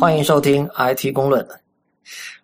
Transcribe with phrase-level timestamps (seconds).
[0.00, 1.44] 欢迎收听 IT 公论。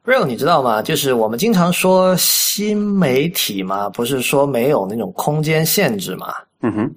[0.05, 0.83] Real，你知道吗？
[0.83, 6.35] 就是我们经常说新媒体嘛，不是说没有那种空间限制嘛？
[6.63, 6.95] 嗯哼，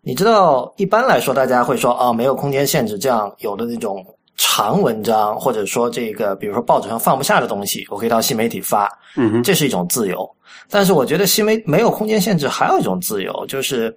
[0.00, 4.06] 你知道，一般来说，大家会说啊，没有空间限制，这样有的那种
[4.36, 10.30] 长文章，或者说这个，比如说报纸上放不下的东西，我可以到新媒体发，嗯哼，这是一种自由。
[10.70, 13.94] 但是我觉得新媒没有空间限制，还有一种自由，就是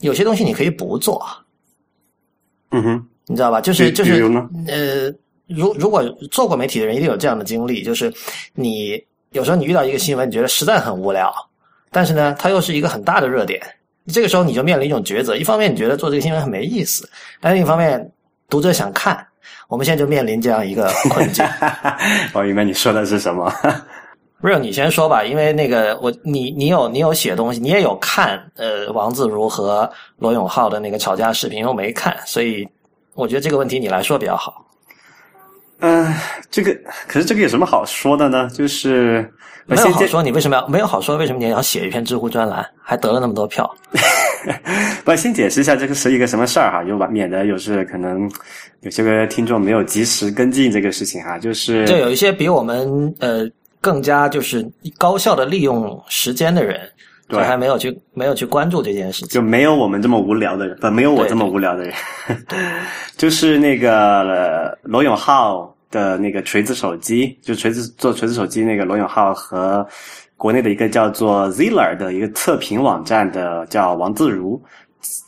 [0.00, 1.24] 有些东西你可以不做，
[2.72, 3.60] 嗯哼，你知道吧？
[3.60, 4.22] 就是就是
[4.66, 5.10] 呃，
[5.54, 8.12] 如如果做过媒体的人一定有这样的经历，就是
[8.54, 11.32] 你有时候你遇到一个新闻，你觉得实在很无聊，
[11.90, 13.60] 但是呢，它又是一个很大的热点，
[14.12, 17.08] 这个时候你就面临一种抉择：一方面你觉得做这个新闻很没意思，
[17.40, 18.10] 但另一方面
[18.48, 19.26] 读者想看。
[19.68, 21.44] 我们现在就面临这样一个困境。
[22.34, 23.52] 我明白你说的是什么。
[24.42, 32.68] Real，你先说吧，因为那个我你你有你有写东西，你也有看呃王自如和罗永浩的那个吵架视频，我没看，所以
[33.14, 34.64] 我觉得这个问题你来说比较好。
[35.80, 36.14] 嗯、
[36.50, 38.48] 这个可是这个有什么好说的呢？
[38.52, 39.28] 就是
[39.66, 41.16] 没有好说，你为什么要没有好说？
[41.16, 43.70] 为什么你要写一篇知乎专栏，还得了那么多票？
[45.04, 48.30] 我先解释一下这个是一个什么事儿哈，就免得有是可能
[48.80, 53.46] 有些个听众没有及时跟进这个事情哈，就是就有一些比我们呃
[53.80, 56.90] 更加就是高效的利用时间的人，对
[57.38, 59.28] 就还没有去没有去关注这件事情。
[59.28, 61.94] 就没有我们这么无聊的人，不，没有我这么无聊的人。
[63.16, 69.86] 就是那个、呃罗永浩的那个锤子手机，就锤子做锤子手机那个罗永浩和
[70.36, 74.60] 国内的一个叫做 Ziller 的一个测评网站的叫王自如，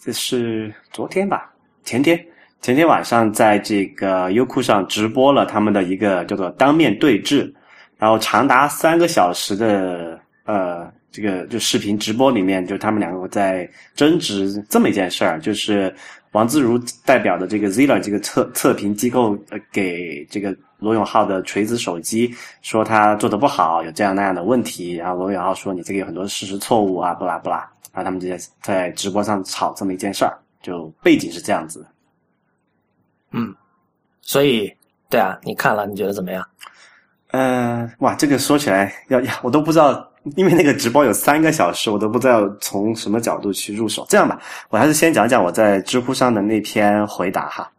[0.05, 1.53] 这是昨天吧，
[1.85, 2.19] 前天。
[2.61, 7.53] 前天晚上在这个优酷上直播了他们的一个叫做当面对质，
[7.99, 15.95] 然后长达三个小时的呃这个就视频直播里面，就他们两个在争执这么一件事儿，就是
[16.33, 31.87] 王自如代表的这个 Ziller 这个测测评机构呃给这个罗永浩的锤子手机说他做的不好，有这样那样的问题，然后罗永浩说你这个有很多事实错误啊，不啦不啦，然后他们就在在直播上吵这么一件事儿，就背景是这样子
[33.33, 33.55] 嗯。
[34.25, 34.73] 所以，
[35.11, 36.47] 对啊，你看了，你觉得怎么样？
[37.33, 44.07] 呃，哇，这个说起来要要，我都不知道，因为那个直播有三个小时，我都不知道从什么角度去入手。
[44.09, 44.41] 这样吧，
[44.71, 47.71] 我还是先讲讲我在知乎上的那篇回答哈。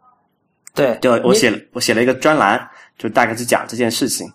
[0.74, 2.68] 对，就我写了我写了一个专栏，
[2.98, 4.26] 就大概是讲这件事情。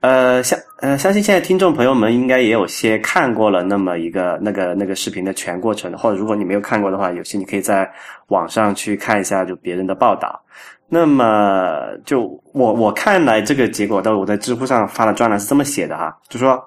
[0.00, 7.90] 呃，相呃，相信现在听众朋友们应该也有些看过了那么一个那个那个视频的全过程，或者如果你没有看过的话，有些你可以在
[8.26, 10.38] 网上去看一下就别人的报道。
[10.88, 16.62] 那么就我我看来这个结果，到我在知乎上发的专栏是这么写的哈，就说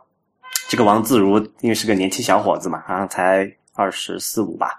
[0.69, 4.71] 这个王自如因为是个年轻小伙子嘛，好像才二十四五吧，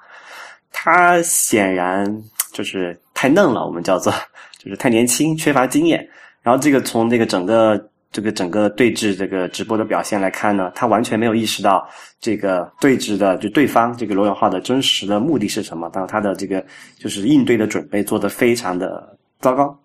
[0.70, 2.22] 他显然
[2.52, 4.12] 就是太嫩了，我们叫做
[4.58, 6.06] 就是太年轻，缺乏经验。
[6.42, 11.86] 然后这个从这个整个这个整个对峙这个直播的表现来看呢，他完全没有意识到
[12.20, 16.64] 这个对峙的就对方这个罗永浩的真实的目的是什么，然后他的这个
[16.98, 19.78] 就是应对的准备做得非常的糟糕。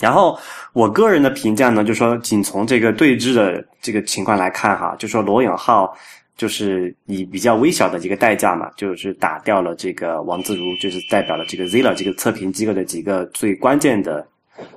[0.00, 0.38] 然后
[0.72, 5.94] 我个人的评价呢，就说仅从这个对峙的这个情况来看哈，就说罗永浩
[6.36, 14.26] 就是以比较微小的一个代价嘛，就是打掉了这个王自如，就是代表了这个 Zilla 这个测评机构的几个最关键的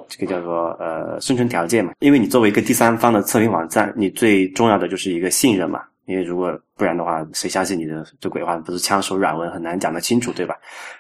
[0.10, 1.94] 这个叫做呃生存条件嘛。
[2.00, 5.82] 因为你作为一个第三方的测评网站，你最重要的就是一个信任嘛。
[6.06, 8.58] 因为如果不然的话，谁相信你的这鬼话？
[8.58, 10.54] 不是枪手软文很难讲得清楚，对吧？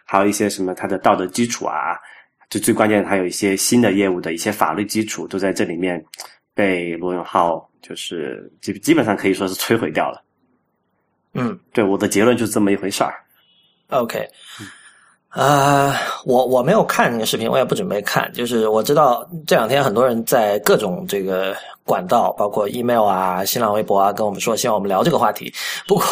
[0.06, 2.00] 还有一些什么他的道德基础啊，
[2.54, 6.06] 就最关键的还有一些新的业务的一些法律基础，都在这里面
[6.54, 10.24] 被罗永浩就是基基本上可以说是摧毁掉了。
[11.34, 13.16] 嗯对，我的结论就是这么一回事儿。
[13.90, 14.30] ，OK，
[15.30, 18.32] 啊、我我没有看那个视频，我也不准备看。
[18.34, 21.56] 就是我知道这两天很多人在各种这个
[21.86, 25.54] 管道，包括 email 啊、新浪微博啊，跟我们说希望我们聊这个话题。
[25.88, 26.06] 不过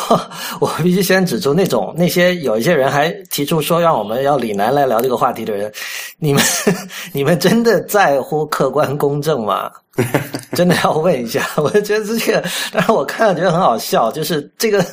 [0.60, 5.72] 我必须先指出，那种那些有一些人还提出说让我们要李楠来聊这个话题的人，
[6.18, 6.44] 你们
[7.14, 9.72] 你们真的在乎客观公正吗？
[10.54, 14.86] 真的要问一下，我觉得这个，但是我看了觉得很好笑，就是这个。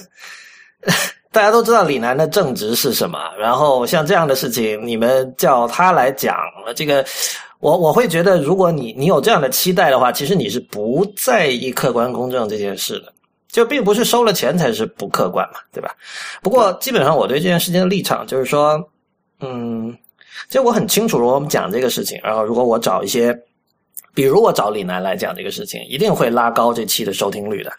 [1.30, 6.36] 大家都知道李楠的正直是什么，然后像这样的事情，你们叫他来讲，
[6.74, 7.04] 这个
[7.60, 13.12] 我我会觉得，如果你你有这样的期待的话，其实你是不在意客观公正这件事的，
[13.50, 15.94] 就并不是收了钱才是不客观嘛，对吧？
[16.42, 18.82] 不过基本上我对这件事情的立场就是说，
[19.40, 19.96] 嗯，
[20.48, 23.38] 其实我很清楚，如果我们讲这个事情，然后如果我找一些。
[24.18, 27.70] 比如我找李楠来讲这个事情，一定会拉高这期的收听率的。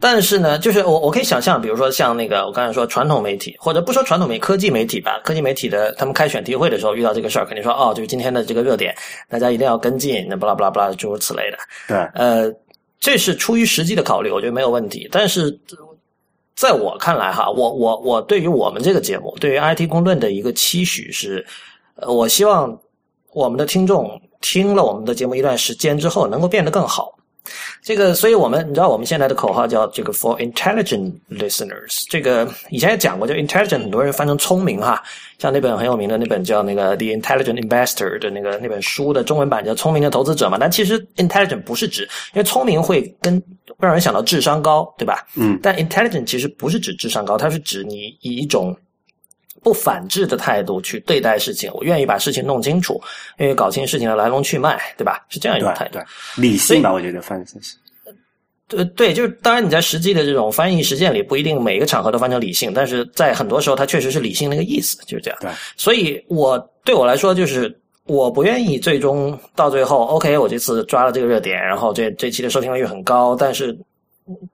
[0.00, 8.94] 但是呢，就是我我可以想象，比如说像那个我刚才说传统媒体，或者不说传统媒科技媒体吧，科技媒体的他们开选题会的时候遇到这个事儿，肯定说哦，就是今天的这个热点，
[9.28, 11.58] 大家一定要跟进，那巴拉巴拉巴拉诸如此类的。
[11.88, 12.48] 对，呃，
[13.00, 15.08] 这是出于实际的考虑，我觉得没有问题。
[15.10, 15.50] 但是
[16.54, 21.44] 在我看来哈，我我我对于我们这个节目，对于 IT 公论的一个期许是，
[21.96, 22.78] 呃，我希望
[23.32, 24.08] 我们的听众。
[24.42, 27.10] 听了我们的节目一段时间之后，能够变得更好。
[27.82, 32.04] 这个，所以我们你知道，我们现在的口号叫这个 “for intelligent listeners”。
[32.08, 35.02] 这个以前也讲过，就 “intelligent”，很多人翻成聪明哈。
[35.38, 40.56] 像那本很有名的那本叫那个《The Intelligent Investor》的那个那本书的中文版叫《聪明的投资者》嘛。
[40.56, 42.02] 但其实 “intelligent” 不是指，
[42.32, 45.26] 因为聪明会跟会让人想到智商高，对吧？
[45.34, 45.58] 嗯。
[45.60, 48.76] 但 “intelligent” 其实不是指智商高，它是指你以一种。
[49.62, 53.00] 不反制的态度去对待事情，我愿意把事情弄清楚，
[53.36, 55.24] 愿意搞清事情的来龙去脉，对吧？
[55.28, 55.98] 是这样一种态度，
[56.36, 56.92] 理性吧？
[56.92, 57.76] 我觉得翻译是，
[58.66, 65.38] 对对，就是当然你在实际的这种翻译实践里，不一定每个场合都翻成理性，但是在很多时候，它确实是理性那个意思，就是这样。
[65.40, 67.72] 对，所以我对我来说，就是
[68.06, 73.78] 我不愿意最终到最后，OK，我这次抓了这个热点，然后这这期的收听率很高，但是。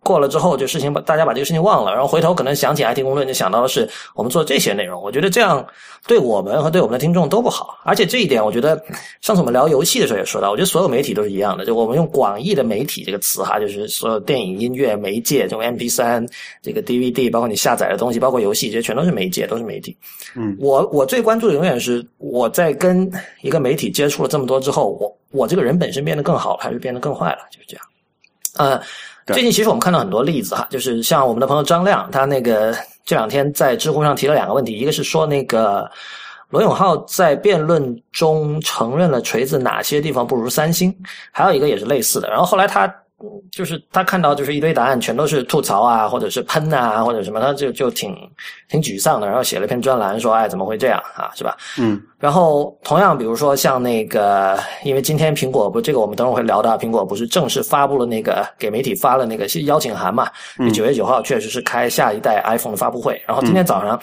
[0.01, 5.03] 过了之后，就事情把大家把这个事情忘了，然后回头可能想起 IT 公论，就想到的是我们做这些内容。
[5.03, 5.65] 我觉得这样
[6.07, 7.79] 对我们和对我们的听众都不好。
[7.85, 8.83] 而且这一点，我觉得
[9.21, 11.67] 上次我们聊游戏的时候也说到，我觉得所有媒体都是一样的。
[11.67, 16.27] 就我们用广义的媒体这个词哈，就是所有电影、音乐媒介，这种 MP 三、
[16.63, 19.95] 这个 DVD，包括你下载的东西，包括游戏，这些全都是媒介，都是媒体。
[20.35, 23.11] 嗯，我我最关注的永远是我在跟
[23.43, 27.41] 一个媒体接触了这么多之后，我我这个人本身变得更好了，还是变得更坏了？
[27.51, 27.85] 就是这样。
[28.57, 28.81] 呃。
[29.35, 35.91] 最近其实我们看到很多例子哈，就是像我们的朋友张亮，他那个这两天在知乎上提了两个问题，一个是说那个
[36.51, 40.95] 罗永浩在辩论中承认了锤子哪些地方不如三星，
[41.33, 42.93] 还有一个也是类似的，然后后来他。
[43.51, 48.15] 就是他看到就是一堆答案全都是吐槽啊，或者是喷啊，或者什么，他就就挺
[48.69, 51.57] 挺沮丧的，然后写了一篇专栏说，哎，怎么会这样啊，是吧？
[51.79, 52.01] 嗯。
[52.19, 60.29] 然后同样，比如说像那个，因为今天苹果不，这个我们等会儿会聊到，苹果不是正式发布了那个给媒体发了那个邀请函嘛？
[60.73, 63.21] 九月九号确实是开下一代 iPhone 的发布会。
[63.27, 64.01] 然后今天早上，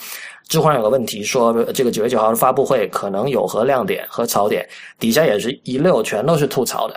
[0.48, 4.66] 知乎上有个问题说，这个九月九号的发布会可能有何亮点和槽点？
[4.98, 6.96] 底下也是一溜全都是吐槽的。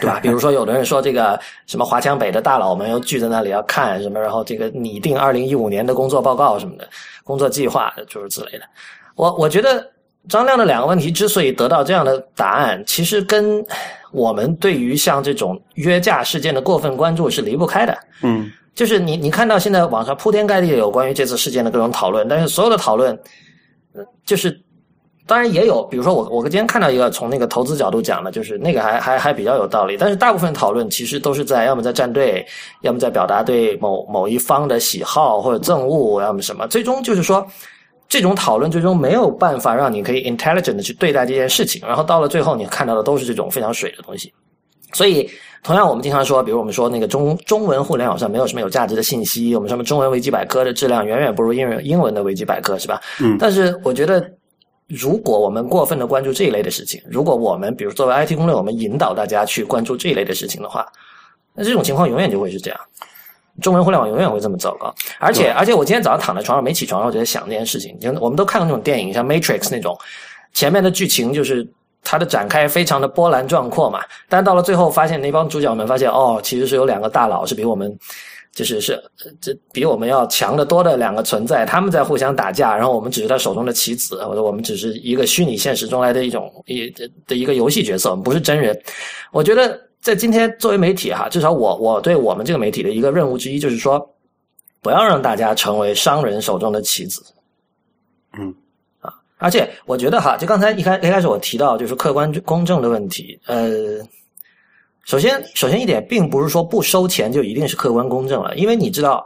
[0.00, 0.18] 对吧？
[0.20, 6.88] 比如说，有的人说这个什么华强北的大佬们又聚在那里要看什么，然后这个拟定二零一五年的工作报告什么的
[7.24, 8.64] 工作计划，就是之类的。
[9.16, 9.86] 我我觉得
[10.30, 13.62] 张亮的两个问题之所以得到这样的答案，其实跟
[14.12, 17.94] 我们对于像这种约架事件的过分关注是离不开的。
[18.22, 23.18] 嗯，就是你你看到现在网上铺天盖地的有关于这次事件的各种讨论，但是所有的讨论，
[24.24, 24.58] 就是。
[25.26, 29.96] 当然也有，比如说我我今天看到一个从那个投资角度讲的，就是那个还还还比较有道理。
[29.98, 32.46] 但是大部分讨论其实都是在要么在站队，
[32.82, 36.68] 要么在表达对某某一方的喜好或者憎恶，要么什么。
[36.68, 37.44] 最终就是说，
[38.08, 41.82] 这种讨论最终没有办法让你可以 intelligent 的去对待这件事情。
[41.84, 44.32] 然后到了最后，你看到的都是这种非常水的东西。
[44.92, 45.28] 所以，
[45.64, 53.00] 同样我们经常说，比如我们说那个中中文互联网上没有什么有价值的信息，我们什么中文维基百科的质量远远不如英文英文的维基百科，是吧？
[53.20, 53.36] 嗯。
[53.40, 54.24] 但是我觉得。
[54.88, 60.86] 如果我们过分的关注这一类的事情，如果我们比如作为 IT 攻略，我们引导大家去关注这一类的事情的话，
[61.54, 62.80] 那这种情况永远就会是这样，
[63.60, 64.94] 中文互联网永远会这么糟糕。
[65.18, 67.98] 而且，而且我今天早上躺在床上没起床，我就在想这件事情。
[67.98, 69.98] 就我们都看过那种电影，像 Matrix 那种，
[70.52, 71.66] 前面的剧情就是
[72.04, 77.98] 它的展开非常的波澜壮阔嘛，但到了最后发现那帮主角们发现哦，其实是有两个大佬是比我们。
[78.56, 78.98] 就是是
[79.38, 86.88] 这比我们要强得多的两个存在，他们在互相打架，然后我们只是他手中的棋子，或者我们只是一个虚拟现实中来的一种一
[87.26, 88.74] 的一个游戏角色，我们不是真人。
[89.30, 94.00] 我觉得在今天作为媒体哈，至少我我对我们这个媒体的一个任务之一就是说，
[94.80, 97.22] 不要让大家成为商人手中的棋子。
[98.38, 98.54] 嗯，
[99.00, 104.00] 啊，而且我觉得哈，就刚才一开一开始我提到就是客观公正的问题，呃。
[105.06, 109.24] 首先，首先一点，并不是说不收钱就一定是客观公正了，因为你知道，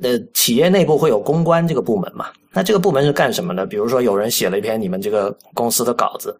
[0.00, 2.26] 呃，企业内部会有公关这个部门嘛？
[2.52, 3.66] 那这个部门是干什么的？
[3.66, 6.38] 比如说，有人写了一篇你们这个公司的稿子，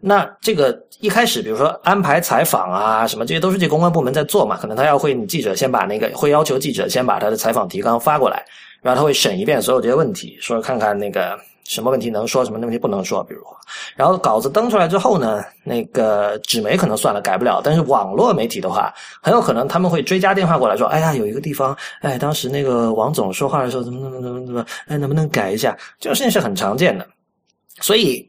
[0.00, 4.56] 那这个一开始，比如说安排采访啊，什么这些都是这公关部门在做嘛？
[4.56, 8.42] 可能他要会你记者先把那个会要求记者先把他的采访提纲发过来，
[8.80, 11.38] 然后他会审一遍所有这些问题，说看看那个。
[11.68, 13.22] 什么问题能说，什么问题不能说？
[13.24, 13.42] 比如，
[13.94, 17.60] 然后稿子登出来之后呢，那个纸媒可能算了，改不了。
[17.62, 27.06] 但是网络媒体的话，很有可能他们会追加电话过来说：“哎呀，有一个地方，哎，当时那个王总说话的时候，怎么怎么怎么怎么，哎，能不能改一下？”这种事情是很常见的。
[27.80, 28.26] 所以，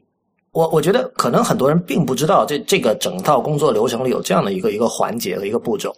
[0.52, 5.96] 我我觉得可能很多人并不知道这这个整套工作流程里有这样的一个一个环节和一个步骤。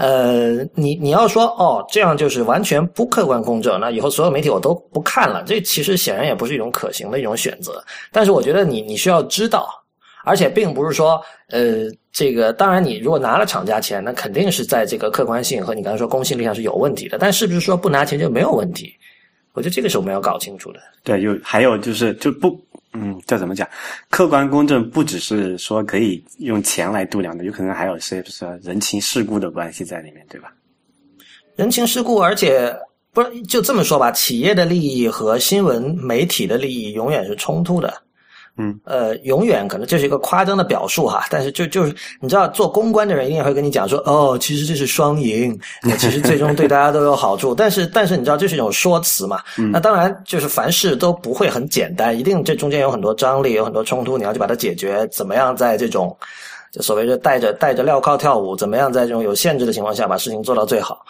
[0.00, 7.84] 呃，你你要说哦，这样就是完全不客观公正，那以后所有媒体我都不看了，这其实显然也不是一种可行的一种选择。
[8.10, 9.68] 但是我觉得你你需要知道，
[10.24, 17.18] 而且并不是说呃，这个当然你如果拿了厂家钱，那肯定是在这个客观性和你刚才说公信力上是有问题的。
[17.18, 18.94] 但是不是说不拿钱就没有问题？
[19.52, 20.80] 我觉得这个是我们要搞清楚的。
[21.04, 22.58] 对，有还有就是就不。
[22.92, 23.68] 嗯，这怎么讲？
[24.08, 30.52] 客观公正不只是说可以用钱来度量的，有可能还有些说人情世故的关系在里面，对吧？
[31.56, 32.74] 人情世故，而且
[33.12, 34.10] 不是就这么说吧？
[34.10, 38.02] 企业的利益和新闻媒体的利益永远是冲突的。
[38.56, 45.58] 嗯，呃，永远可能这是一个夸张的表述哈， 但是就就是你知道，做公关的人一定会跟你讲说，哦，其实这是双赢，
[45.98, 47.54] 其实最终对大家都有好处。
[47.56, 49.40] 但是但是你知道，这是一种说辞嘛？
[49.72, 55.08] 那当然就是凡事都不会很简单，一定这中间有很多张力，有很多冲突，你要去把它解决。
[55.08, 56.14] 怎么样在这种
[56.70, 61.04] 就所谓的带着带着镣铐跳舞，怎么样在这种有限制的情况下把事情做到最好？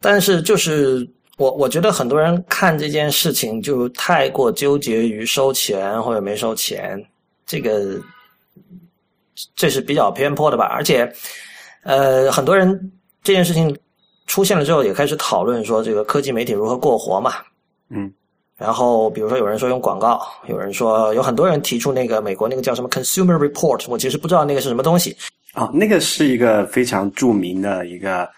[0.00, 1.08] 但是就是。
[1.38, 7.00] 我我觉得很多人看这件事情就太过纠结于收钱或者没收钱，
[7.46, 7.96] 这个
[9.54, 10.64] 这是比较偏颇的吧。
[10.64, 11.10] 而且，
[11.84, 12.92] 呃，很多人
[13.22, 13.74] 这件事情
[14.26, 17.34] 出现了之后，也开始讨论说这个科技媒体如何过活嘛。
[17.88, 18.12] 嗯。
[18.56, 25.16] 然后，比如说有人说用广告，有人说有很多人提出那个美国那个叫什么 Consumer Report，我其实不知道那个是什么东西。
[25.54, 28.28] 哦，那个是一个非常著名的一个。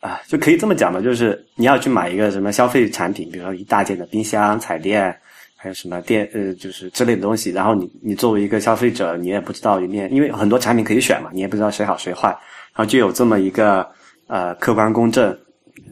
[0.00, 5.16] 啊，就可以这么讲嘛，就是你要去买一个什么消费产品，比如说一大件的冰箱、彩电，
[5.56, 7.50] 还有什么电呃，就是之类的东西。
[7.50, 12.28] 然后你你作为一个消费者，你也不知道里面，因为很多产品可以选嘛，你也不知道谁好谁坏。
[12.28, 13.88] 然后就有这么一个
[14.26, 15.36] 呃客观公正，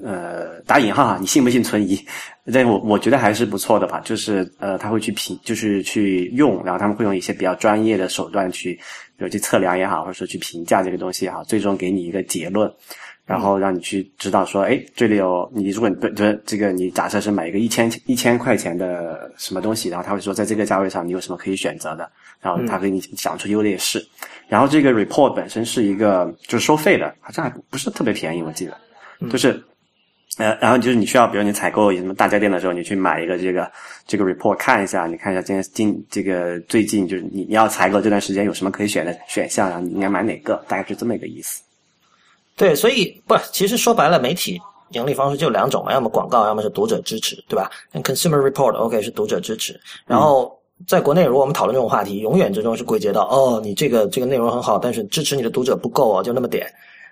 [0.05, 1.99] 呃打引号哈，你信不信存疑？
[2.53, 8.75] 但我我觉得还是不错的吧，就是呃他会去评，就是去用，然后他们会用一些比较专业的手段去，
[9.17, 12.71] 比如去测量也好，或者说去评价这个东西也好，最终给你一个结论。
[13.27, 24.07] 然后让你去知道说，哎，这里有你，如果你对对这个，你假设是买一个一千一千块钱的什么东西，然后他会说，在这个价位上你有什么可以选择的，然后他给你讲出优劣势。
[24.47, 28.77] 然后这个 report 本身是一个就是收费的，好像还不是特别便宜，我记得，
[29.31, 29.59] 就是
[30.37, 33.73] 呃，然后就是你需要，比如你采购什么大家电的时候，你去买一个这个
[34.07, 41.63] 这个 report 看一下，你看一下今天近这个最近就是你你要采购这段时间有什么可以选的选项，然后你应该买哪个，大概是这么一个意思。
[42.57, 49.81] 对，所以不，其实说白了，媒体盈利方式就两种嘛，要么广告，要么是读者支持，对吧？Consumer Report，OK 是读者支持。
[50.07, 50.57] 然后
[50.87, 56.65] 在国内，如果我们讨论这种话题，永远最终是归结到哦，你这个这个内容很好，但是支持你的读者不够哦，就那么点，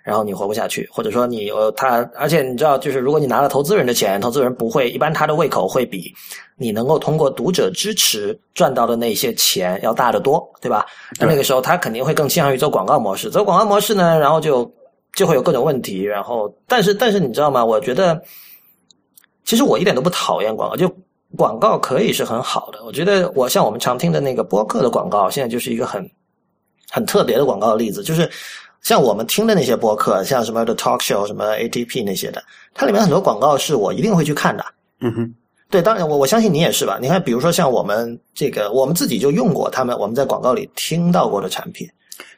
[0.05, 6.15] 然后你活不下去，或者说你呃他，而且你知道，就是如果你拿了投资人的钱，投资人不会一般他的胃口会比
[6.57, 10.87] 你能够通过读者支持赚到的那些钱要大得多，对吧？
[11.19, 14.71] 那那个时候他肯定会更倾向于做广告模式，做广告模式呢，然后就。
[15.15, 17.65] 就会有各种问题，然后，但是，但是你知道吗？
[17.65, 18.21] 我觉得，
[19.45, 20.91] 其实我一点都不讨厌广告，就
[21.37, 22.83] 广告可以是很好的。
[22.85, 26.11] 我觉得，我像我们常听的那个播客的广告，现在就是一个很
[26.91, 28.03] 很特别的广告的例子。
[28.03, 28.31] 就是
[28.81, 32.43] 像我们听的那些播客，像什么的 talk show、什么 ATP 那些的，
[32.73, 34.65] 它里面很多广告是我一定会去看的。
[35.01, 35.35] 嗯哼，
[35.69, 36.99] 对，当然我我相信你也是吧？
[37.01, 41.87] 你看，比如说像我们这个，我们自己就用过他们，我们在广告里听到过的产品。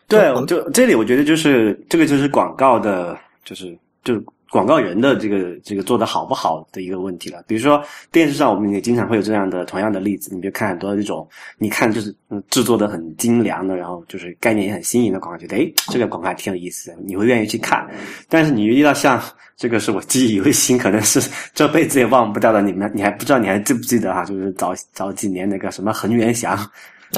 [0.06, 7.42] 对，就这里我觉得就是这个就是广告的，就是就广告人的这个这个做的好不好的一个问题了。
[7.48, 11.26] 比如说电视上我们也经常会有这样的同样的例子，你就看很多这种，
[11.58, 12.14] 你看就是
[12.50, 17.88] 制作的很精良的，然后就是概念也很新颖的广告，觉得诶这个广告还挺有意思的，你会愿意去看。
[18.28, 19.20] 但是你遇到像
[19.56, 21.20] 这个是我记忆犹新，可能是
[21.54, 24.22] 这辈子也忘不掉的，你们你还不知道你还记不记得哈？
[24.24, 26.56] 就是早早几年那个什么恒源祥。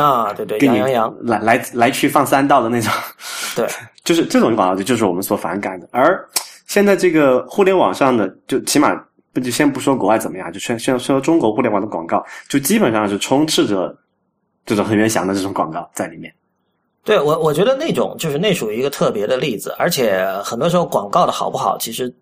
[0.04, 2.92] 啊，对对，杨洋洋来来来去放三道的那种，
[3.54, 3.66] 对，
[4.04, 5.88] 就是这种广告，就是我们所反感的。
[5.92, 6.22] 而
[6.66, 8.94] 现在这个互联网上的，就起码
[9.32, 13.96] 不就先不说国外怎么样，就先先说中国互联网的广告，就基本上是充斥着
[14.64, 16.32] 这种恒源祥的这种广告在里面。
[17.04, 22.14] 对我，我觉得那种就是那属于一个特别的例子，而且很多时候广告的好不好，其实。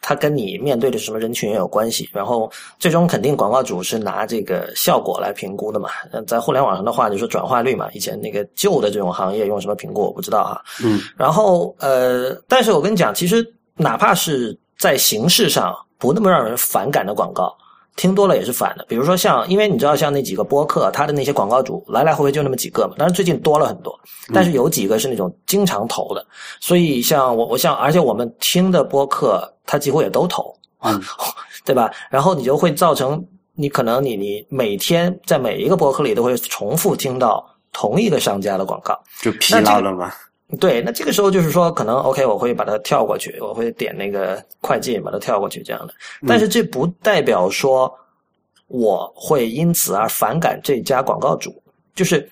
[0.00, 5.90] 它跟你面对的什么人群也有关系，然后最终肯定广告主是拿这个效果来评估的嘛。
[6.26, 7.88] 在互联网上的话，就说转化率嘛。
[7.92, 10.60] 以前那个旧的这种行业用什么评估我不知道啊。
[10.82, 11.00] 嗯。
[11.16, 17.54] 然后呃，但是我跟你讲，其实哪怕是在形式上不那么让人反感的广告。
[17.96, 23.98] 听多了也是反的，比如说像，因为你知道像那几个播客，他的那些广告主来来回回就那么几个嘛，当然最近多了很多，
[24.32, 26.24] 但是有几个是那种经常投的，
[26.60, 30.54] 所以像我，我像，而且我们听的播客，他几乎也都投，
[31.64, 31.90] 对吧？
[32.10, 33.22] 然后你就会造成，
[33.54, 40.10] 你可能你你每天在每一个播客里都会重复听到同一个商家的广告，就疲劳了吗？
[40.58, 45.94] 对，那这个时候就是说，可能 OK，我会把它跳过去，我会点那个快进把它跳过去这样的。
[46.26, 47.92] 但是这不代表说
[48.66, 51.54] 我会因此而反感这家广告主。
[51.94, 52.28] 就是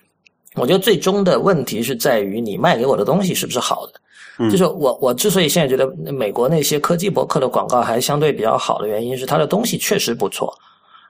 [0.55, 4.51] 我觉得最终的问题是在于你卖给我的东西是不是好的。
[4.51, 10.53] 就是我我之所以现在觉得美国那些科技博客的广告还相对比较好的原因是，它的东西确实不错。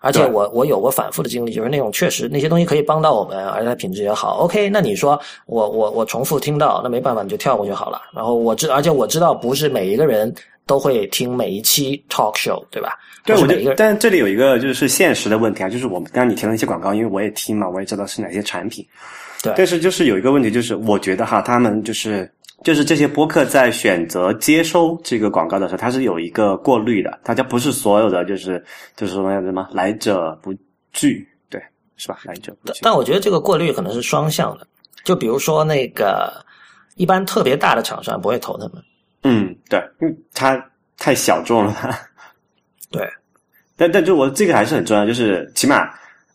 [0.00, 4.38] 而且我我有过反复的经历，就是那种确实那些东西可以帮到我们，而且它品质也好。
[4.38, 8.02] OK，那你说我我我重复听到，那没办法，你就跳过就好了。
[8.14, 10.32] 然后我知，而且我知道不是每一个人
[10.66, 12.92] 都会听每一期 talk show，对吧？
[13.24, 18.86] 对，我觉得，但这里有一个就是现实的问题啊，就是我们刚刚你提了一些广告，因为我也听嘛，我也知道是哪些产品。
[19.42, 22.30] 对，但是就是有一个问题，就是我觉得哈，他们就是。
[22.64, 27.18] 就是这些播客在选择接收这个广告的时候，它是有一个过滤的。
[27.22, 28.62] 大家不是所有的就是
[28.96, 29.68] 就是什么样子吗？
[29.72, 30.52] 来者不
[30.92, 31.62] 拒，对，
[31.96, 32.18] 是吧？
[32.24, 32.80] 来者不拒。
[32.82, 34.66] 但我觉得这个过滤可能是双向的。
[35.04, 36.44] 就比如说那个
[36.96, 38.82] 一般特别大的厂商不会投他们。
[39.22, 40.62] 嗯，对，因为它
[40.96, 41.74] 太小众了。
[42.90, 43.08] 对，
[43.76, 45.88] 但但就我这个还是很重要，就是起码。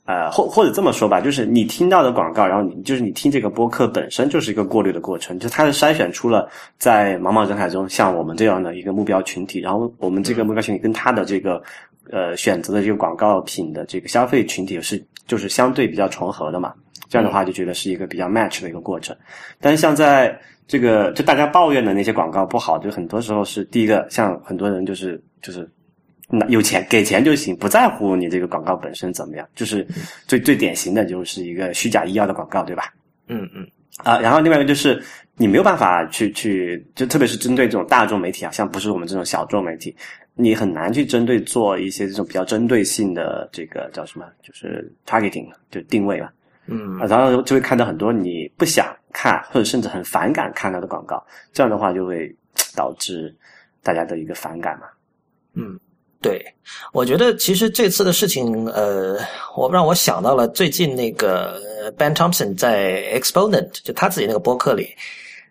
[0.05, 11.63] 呃，或或者这么说吧，就是你听到的广告，然后你就是你听这个播客本身就是一个过滤的过程，就它是筛选出了在茫茫人海中像我们这样的一个目标群体，然后我们这个目标群体跟他的这个
[12.11, 16.73] 呃选择的这个广告品的这个消费群体是就是相对比较重合的嘛，
[17.07, 19.15] 这样的话就觉得是一个比较 match 的一个过程。
[19.61, 25.71] 但是像在这个就大家抱怨的那些广告不好，就很多时候是第一个，像很多人就是就是。
[26.29, 29.85] 那有钱给钱就行，不在乎你这个广告本身怎么样，就是
[30.27, 32.93] 最最典型的就是一个虚假医药的广告，对吧？
[33.27, 33.67] 嗯嗯。
[33.97, 34.99] 啊，然后另外一个就是
[35.35, 39.95] 你没有办法去去，就特别是针对这种大众媒体啊，像不是我们这种小众媒体，
[40.33, 46.29] 你很难去针对做一些这种比较针对性的这个叫什么，就是 targeting 就定位嘛。
[46.65, 46.97] 嗯。
[47.07, 52.35] 然后就会看到很多你不想看或者甚至很反感看到的广告，这样的话就会
[52.75, 53.33] 导致
[53.83, 54.87] 大家的一个反感嘛。
[55.53, 55.79] 嗯。
[56.23, 56.41] 对，
[56.93, 59.17] 我觉得其实这次的事情，呃，
[59.57, 61.61] 我让我想到了最近那个
[61.97, 64.87] Ben Thompson 在 Exponent 就他自己那个博客里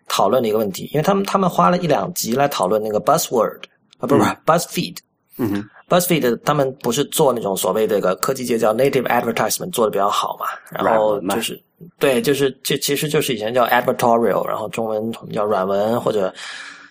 [0.07, 3.59] 讨论的一个问题，因为他们他们花了一两集来讨论那个 Buzzword
[3.99, 4.97] 啊，不是 Buzzfeed，
[5.37, 11.61] 嗯哼，Buzzfeed 他们不是做那种所谓这个科技界叫 Native Advertisement 做的比较好嘛，然后就是
[11.99, 16.33] 对，就是这其实就是以前叫 Advertorial，然后中文叫软文或者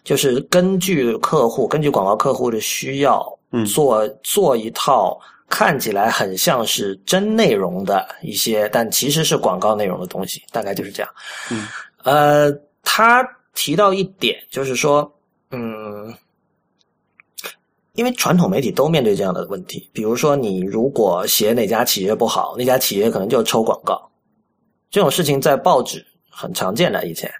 [0.04, 3.26] 就是根据客户根据广告客户的需要。
[3.66, 11.12] 做做一套看起来很像是真内容的一些，但其实是广告内容的东西，大概就是这样。
[11.50, 11.66] 嗯，
[12.04, 12.50] 呃，
[12.82, 13.22] 他
[13.54, 15.12] 提到一点，就是说，
[15.50, 16.14] 嗯，
[17.92, 24.10] 因为传统媒体都面对这样的问题，比如说你如果写哪家企业不好，那家企业可能就抽广告，
[24.90, 27.30] 这种事情在报纸很常见的以前。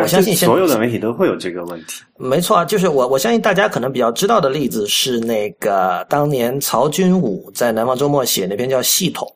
[0.00, 2.02] 我相信所有的媒体都会有这个问题。
[2.16, 9.26] 没错啊，就是我我相信大家可能比较知道的例子是那个当年曹军武在《南方周末》写那篇叫《系统》，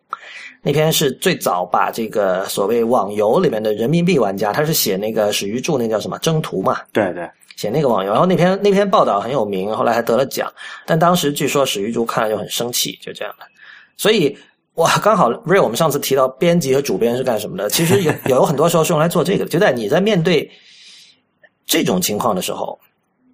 [0.62, 6.78] 那篇是最早把这个所谓网游里面的人民币玩家，他是写那个史玉柱那叫什么征途嘛？
[6.92, 10.52] 对对，写那个网游，然后那篇那篇报道很有名，后来还得了奖。
[10.84, 13.46] 但当时据说史玉柱看了就很生气，就这样的。
[13.96, 14.36] 所以
[14.76, 17.68] 哇，刚好瑞，我们上次提到编辑和主编是干什么的？
[17.70, 20.50] 其实有有很多时候是用来做这个的，就在你在面对。
[21.68, 22.78] 这种情况的时候，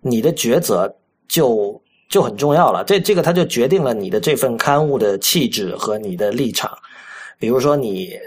[0.01, 0.91] 你的抉择
[1.29, 1.79] 就
[2.09, 2.83] 就很重要了。
[2.83, 6.73] 这这个它就决定了你的这份刊物的气质和你的立场。
[7.39, 8.19] 比如说，你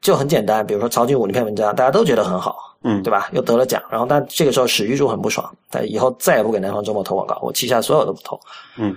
[0.00, 3.28] 就很简单，比如说曹俊武那篇文章，大家都觉得很好，嗯，对吧？
[3.32, 8.38] 又得了奖，然后但这个时候史玉柱很不爽，他以后再也不给南方周末投广告，我旗下所有都不投，
[8.78, 8.94] 嗯，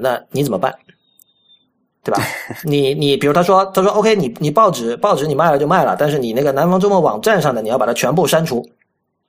[0.00, 0.74] 那你怎么办？
[2.08, 2.22] 对吧？
[2.64, 8.66] 你你比如他说他说 OK，你你报纸报纸你卖了就卖了，但是你那个南方周末网站上的你要把它全部删除。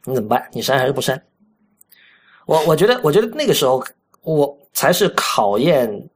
[0.05, 0.47] 你怎么办？
[0.53, 1.21] 你删还是不删？
[2.45, 3.83] 我我觉得，我觉得那个时候
[4.23, 6.09] 我才是考验。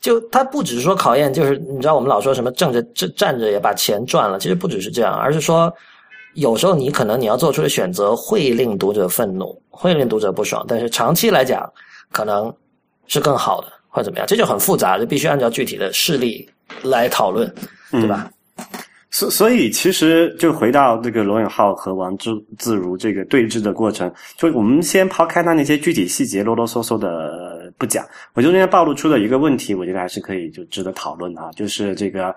[0.00, 5.72] 就他不只是说考验，就是你知道我们老说什么挣着站站着也把钱赚了，其实不只是这样，而是说
[6.34, 11.70] 有时候你可能你要做出的选择会令读者愤怒，会令读者不爽，但是长期来讲
[12.10, 12.52] 可能
[13.06, 13.66] 是更好的，
[13.98, 16.48] 或者怎么样，这就很复杂，就必须按照具体的事例
[16.84, 17.52] 来讨论，
[17.90, 18.30] 对吧？
[19.10, 32.32] 所所以，其实就回到这个罗永浩和王自自如这个对峙的过程，就我们先抛开他那些具体细节啰啰嗦嗦的不讲，我就这边暴露出的一个问题，我觉得还是可以就值得讨论啊，就是这个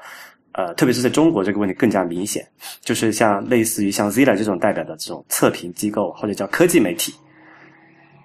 [0.54, 2.43] 呃，特别是在中国这个问题更加明显，
[2.82, 7.13] 就是像类似于像 Zila 这种代表的这种测评机构或者叫科技媒体，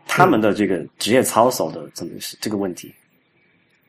[0.06, 2.94] 他们的这个职业操守的这么是这个问题。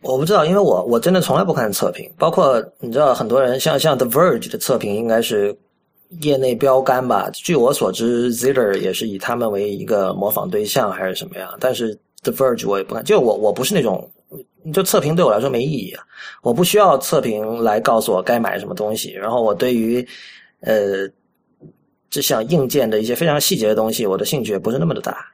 [0.02, 5.58] 我不知道，因为我我真的从来不看测评，包括你知道很多人像像 The Verge 的测评应该是
[6.22, 7.30] 业内标杆吧？
[7.34, 11.50] 据我所知，Ziller 也是以他们为一个模仿对象还是什么样？
[11.60, 14.10] 但是 The Verge 我也不看，就我我不是那种，
[14.72, 16.04] 就测评对我来说没意义啊，
[16.42, 19.12] 我不需要测评来告诉我该买什么东西。
[19.14, 20.08] 然后我对于
[20.62, 21.10] 呃
[22.10, 25.26] 这项硬件的一些非常细节的东西，我的兴趣也不是那么的大。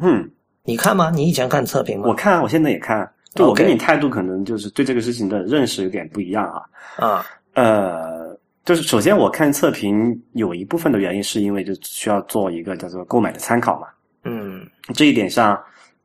[0.00, 0.28] 嗯，
[0.64, 1.10] 你看吗？
[1.14, 2.08] 你以前看测评吗？
[2.08, 3.10] 我看，我现在也看。
[3.38, 6.62] 就我跟你态度可能就是对这个事情的认识有点不一样啊。
[6.96, 13.86] 啊，呃，就是首先我看测评有一部分的原因是因为就需要做一个叫做购买的参考嘛。
[14.24, 15.58] 嗯这一点上，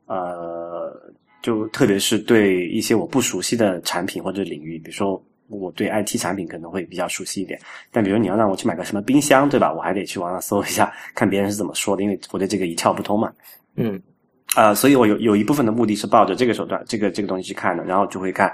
[0.05, 0.93] 呃，
[1.41, 7.59] 就特别是对一些我不熟悉的产品或者领域，比如说我对 IT 产品可能会比较熟悉一点，
[7.91, 9.73] 但比如你要让我去买个什么冰箱，对吧？
[9.73, 13.31] 我还得去网上搜一下，看别人是怎么说的，因为我对这个一窍不通嘛。
[13.75, 14.01] 嗯
[14.55, 18.51] 啊、所以我有有一部分的目的是抱着这个手段，这个这个东西去看的，然后就会看，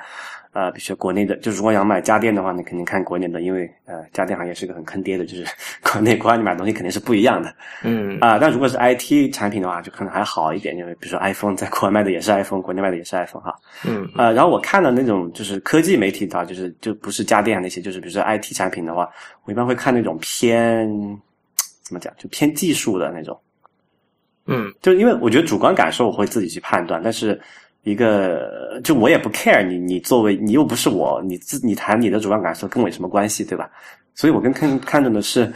[0.54, 5.46] 呃，比如说国内的，就如果想买家电的话，你肯定看国内的，因为呃，家电行业是个很坑爹的，就是
[5.84, 13.54] 国内国外你买东西肯定是不一样的嗯啊、但如果是 IT 产品的话，就可能还好一点，因为比如说 iPhone 在国外卖的也是 iPhone，国内卖的也是 iPhone 哈。
[13.86, 19.10] 嗯呃，然后我看的那种就是科技媒体的话，就是就不是家电那些，就是比如说 IT 产品的话，
[19.44, 20.88] 我一般会看那种偏
[21.84, 23.38] 怎么讲，就偏技术的那种。
[24.50, 27.40] 嗯就因为我觉得主观感受我会自己去判断，但是
[27.84, 33.70] 一个就我也不 care 你，你作为你又不是我，你自你谈你的主观感受跟我有什么关系，对吧？
[34.16, 35.50] 所以我更看看重的是，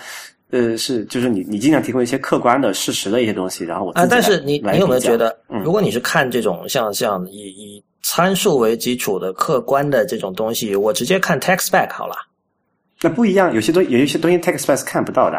[0.51, 12.15] 呃，是就是你你尽量提供一些客观的事实的一些东西，然后我但是你你有没有觉得，嗯如果你是看这种像像以以参数为基础的客观的这种东西，我直接看 text back 好了。
[13.01, 15.37] 那不一样，有些东有一些东西 text back 是看不到的，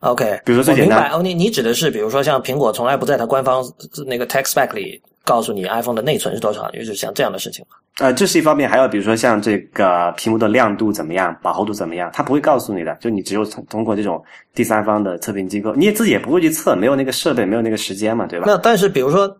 [0.00, 3.64] OK，比如说最我明简单白哦，你你指的是比如说像苹果从来不在它官方
[4.06, 7.76] 那个 text spec 里告诉你 iPhone 的内存是多少，就是像这样的事情嘛。
[7.98, 14.22] 呃，这是一方面，还有比如说像这个屏幕的亮度怎么样，饱和度怎么样，它不会告诉你的，就你只有通通过这种
[14.54, 18.44] 第三方的测评机构，你也自己也不会去测，没有那个设备，没有那个时间嘛，对吧？
[18.46, 19.34] 那但是比如说，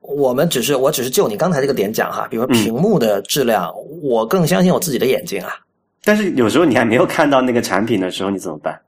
[0.00, 5.54] 我们只是我只是就你刚才这个点讲哈，比如屏幕的质量，我更相信我自己的眼睛啊。
[6.02, 8.78] 但是有时候你还没有看到那个产品的时候，你怎么办？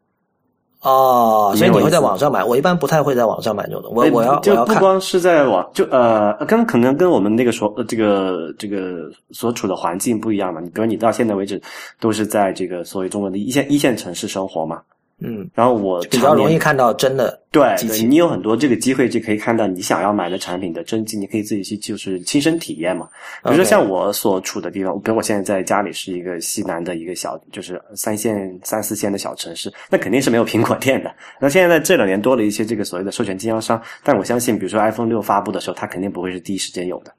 [0.83, 3.89] 哦，所以你会在网上买，我一般不太会在网上买这种的。
[3.89, 4.55] 我哎我要就。
[4.67, 10.61] 不光是在网，就呃，跟可能跟我们那个所呃这个这个所处的环境不一样嘛。
[10.61, 11.61] 你比如你到现在为止
[11.99, 14.81] 都是在这个所谓中国的一线一线城市生活嘛，
[15.19, 23.09] 嗯，然后我比较容易看到真的对对，你有很多这个机会，就可以看到你想要买的产品的真机，你可以自己去就是亲身体验嘛。
[23.43, 31.11] 比如说像我所处的地方，比如我现在在家里是一个西南的一个小，就是三线、三四线的小城市，那肯定是没有苹果店的。
[31.41, 37.15] 那现在这两年多了一些这个所谓的授权经销商，但我相信，比如说 iPhone 六发布的时候，它肯定不会是第一时间有的。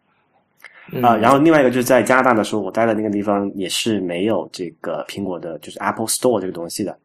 [0.91, 6.95] 嗯啊、然后另外一个就是在加拿大的时候，我待的那个地方也是没有这个苹果的，就是 Apple Store 这个东西的。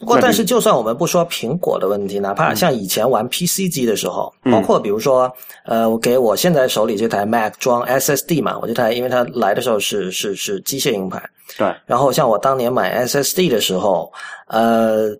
[0.00, 4.52] 不过，但是就算我们不说苹果的问题，哪怕像以前玩 PC 机的时候，嗯。
[4.52, 5.30] 包括比如说，
[5.66, 11.22] 呃，我给我现在手里这台 Mac 装 SSD 嘛，我这台因为它来的时候是是是机械硬盘，
[11.58, 14.10] 对，然后像我当年买 SSD 的时候，
[14.46, 15.14] 呃，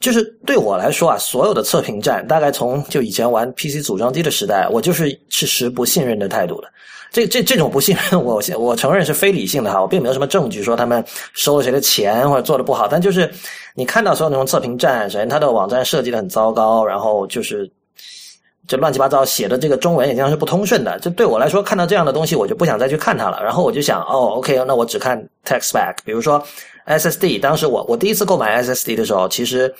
[0.00, 6.68] 就是对我来说啊，所有的测评站，大概从就以前玩 PC 组装机的时代，我就是是持不信任的态度的。
[7.14, 13.32] 这这这种不信任我，我承认是非理性的哈，我并没有什么证据说他们收了谁的钱或者做的不好，但就是
[13.76, 17.70] 你看到所有那种测评站，首先它的网站设计的很糟糕，然后就是
[18.66, 26.44] 这乱七八糟写的这个中文也经常是不通顺的，就对我来说看到这样的东西我就不想再去看它了，然后我就想哦，OK，那我只看 text spec，比如说
[26.88, 29.72] SSD，当时我我第一次购买 SSD 的时候，其实。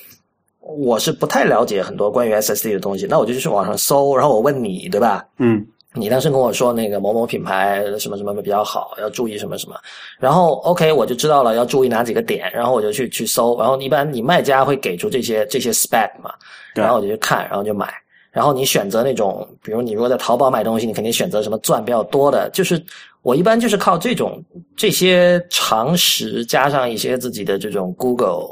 [0.67, 5.23] 我是不太了解很多关于 SSD 的东西，那我就去网上搜，然后我问你，对吧？
[5.37, 5.63] 嗯
[5.97, 9.77] 你当时跟我说那个某某品牌什么什么比较好，要注意什么什么，
[10.19, 16.35] 然后 OK 我就知道了要注意哪几个点，然后我就去去搜，然后一般你卖家会给出这些这些 spec 嘛，
[16.75, 17.95] 对然后我就去看，然后就买，
[18.33, 22.83] 然后你选择那种，比如你如果在淘宝买东西，你肯定选择什么钻比较多的，就是
[23.23, 24.43] 我一般就是靠这种
[24.77, 28.49] 这些常识加上一些自己的这种 Google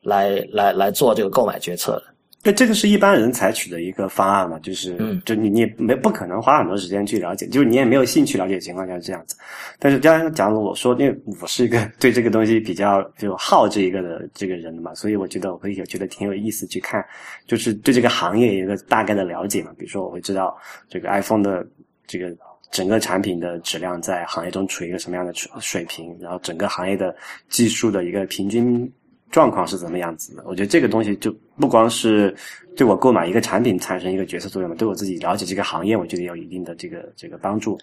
[0.00, 2.04] 来来来做这个购买决策的。
[2.44, 9.36] 那这个是一般人采取的一个方案嘛，就是，嗯就你你也没不可能花很多时间去了解，就是你也没有兴趣了解的情况下是这样子。
[9.78, 17.04] 但是刚刚讲了，我说，因为我是一个对这个东西比较就好这一个的这个人嘛，所以我觉得我会有觉得挺有意思去看，
[17.46, 19.70] 就是对这个行业有一个大概的了解嘛。
[19.78, 20.56] 比如说，我会知道
[20.88, 21.64] 这个 iPhone 的
[22.08, 22.34] 这个
[22.72, 27.14] 整个产品的质量在行业中处于一个什么样的水水平，然后整个行业的
[27.48, 28.90] 技术的一个平均
[29.32, 30.44] 状况是怎么样子的？
[30.46, 32.32] 我觉得这个东西就不光是
[32.76, 37.76] 对我购买一个产品产生一个决策作用嘛，对我自己了解这个行业，我觉得有一定的这个这个帮助。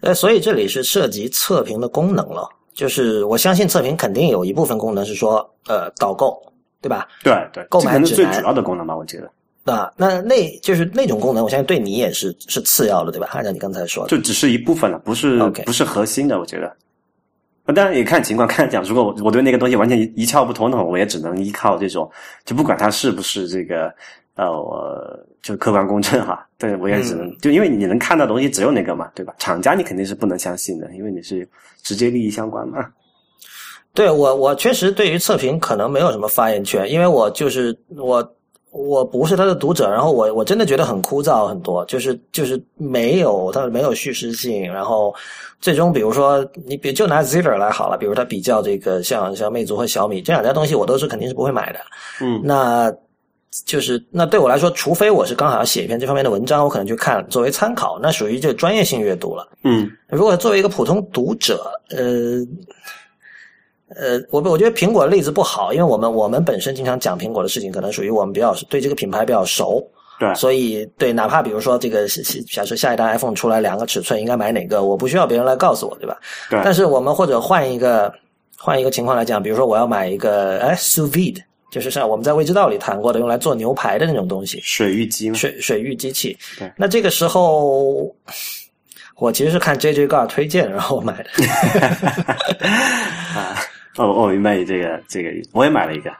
[0.00, 2.46] 呃，所以这里是涉及测评的功能了。
[2.74, 6.36] 就是我相信测评肯定有一部分功能是说，呃，导购，
[6.82, 7.08] 对吧？
[7.24, 9.30] 对对，购买这可能是最主要的功能吧，我觉得。
[9.72, 13.28] 啊，那那就是那种功能，我相信对你也是是次要的，对吧？
[13.32, 16.70] 按照你刚才说的，就只是一部分了，不是不是核心的，我觉得。
[17.66, 22.10] 呃当然也看情况，看讲，如果我我对那个东西完全一一窍不通的话，我也只能依靠这种，
[22.44, 23.92] 就不管它是不是这个
[24.36, 24.98] 呃，我
[25.42, 29.34] 就客观公正哈，对我也只能、就因为你能看到的东西只有那个嘛，对吧？
[29.38, 31.48] 厂家你肯定是不能相信的，因为你是
[31.82, 32.86] 直接利益相关嘛。
[33.94, 38.22] 对我我确实对于测评可能没有什么发言权，因为我就是我
[38.76, 45.14] 我不是他的读者，然后我我真的觉得很枯燥很多，就是就是没有它没有叙事性，然后
[45.60, 51.80] 最终比如说你比就拿 Ziller 来好了，比如他比较这个像像魅族和小米这两家东西，我都是肯定是不会买的，
[52.20, 52.92] 嗯那。
[53.64, 59.48] 就是那对我来说，除非我是刚好要写一篇这方面的文章，我可能去看作为参考，那属于就专业性阅读了。
[59.64, 62.44] 嗯如果作为一个普通读者，呃，
[63.94, 69.80] 呃，我我觉得苹果的例子不好，因为我们我们本身经常讲苹果的事情，可能属于我们比较对这个品牌比较熟，
[70.18, 72.04] 对所以对，哪怕比如说这个
[72.50, 76.16] 假设下一代 iPhone 出来两个尺寸应该买哪个，我不需要别人来告诉我，对吧？
[76.50, 78.12] 对但是我们或者换一个
[78.58, 86.68] 换一个情况来讲，比如说我要买一个哎 sous vide，就是像我们在未知道里谈过的用来做牛排的那种东西，水浴机嘛，水水浴机器对。
[86.76, 88.12] 那这个时候，
[89.16, 91.30] 我其实是看 JJ g a r 推荐，然后买的。
[93.36, 93.54] 啊，
[93.96, 96.10] 哦，我明白你这个这个意思，我也买了一个。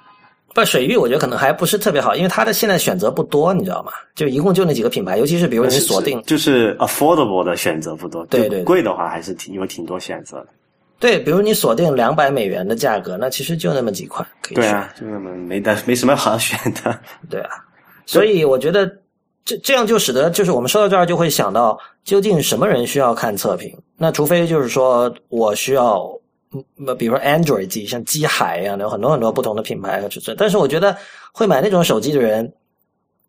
[0.54, 3.92] 不，水域我觉得可能还不是特别好，因为它的现在选择不多，你知道吗？
[4.14, 10.46] 就一共就那几个品牌，尤其是比如你锁定，就是 affordable 的选择不多，对对对贵的话还是挺有挺多选择的。
[10.98, 14.62] 对，比如你锁定两百美元的价格，那其实就那么几款可以选。
[14.62, 16.98] 对啊，就那么没的没什么好选的。
[17.28, 17.50] 对啊，
[18.06, 18.90] 所以我觉得
[19.44, 23.70] 这这样就使得就是我们说到这儿就会想到，究竟什么人需要看测评？
[23.98, 26.20] 那除非就是说我需要，嗯，
[26.98, 30.36] 比如说 Android 机，像机海一样的，有很多很多不同的品牌和尺寸。
[30.38, 30.96] 但是我觉得
[31.32, 32.52] 会买那种手机的人，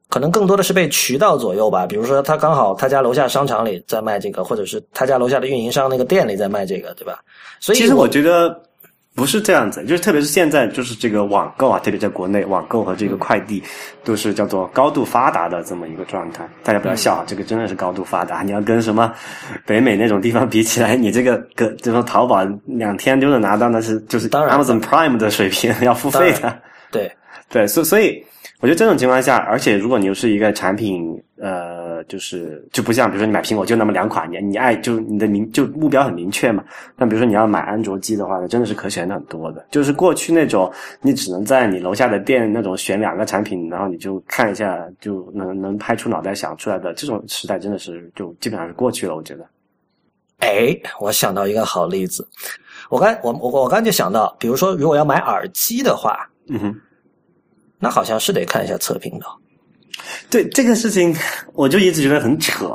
[0.10, 1.86] 可能更多的是被渠道左右吧。
[1.86, 7.20] 比如说他刚好他家楼下商场里在卖这个，或者是他家楼下的运营商那个店里在卖这个，对吧？
[7.60, 8.62] 所以其实我觉得
[9.18, 13.64] 不是这样子，就是特别是现在，就是这个网购啊，特别在国内，网购和这个快递
[14.04, 16.48] 都是叫做高度发达的这么一个状态。
[16.64, 18.44] 大家不要笑啊，这个真的是高度发达。
[18.44, 19.12] 你要跟什么
[19.66, 26.56] 北美那种地方比起来，你这个跟就说淘宝两天就能拿到，那是就是 Amazon Prime 的水平，要付费的。
[26.92, 27.12] 对
[27.50, 28.24] 对，所所以
[28.60, 36.64] 我觉得这种情况下，而且如果你又是一个产品，呃，就是就不像比如说你买苹果就那么两款，你你爱就你的明就目标很明确嘛。
[36.96, 39.64] 那比如说你要买安卓机的话，真的是可选的很多的。
[39.70, 49.16] 就是过去那种你只能在你楼下的店那种选两个产品，然后你就看一下就能能拍出脑袋想出来的这种时代，真的是就基本上是过去了。
[49.16, 49.46] 我觉得，
[50.40, 52.28] 哎，我想到一个好例子，
[52.90, 56.76] 我刚我我我刚就想到，比如说如果要买耳机的话，嗯哼。
[57.80, 59.26] 那好像是得看一下测评的。
[60.30, 61.16] 对这个事情，
[61.54, 62.70] 我就一直觉得很扯。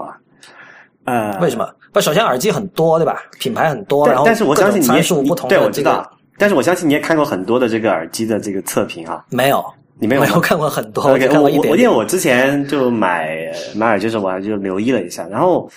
[1.05, 1.69] 呃，为什么？
[1.93, 3.23] 不，首先耳机很多，对吧？
[3.39, 9.25] 品牌很多，然后但但是我相信你也你参数不同对的这个我知道，但是我相信你也看过很多的这个耳机的这个测评啊。
[9.31, 9.65] 没有，
[9.99, 11.71] 你没有吗没有看过很多，我 OK，只看过一点点。
[11.71, 15.69] 我我因为我之前就买买耳机的时候，我还就留意了一下，然后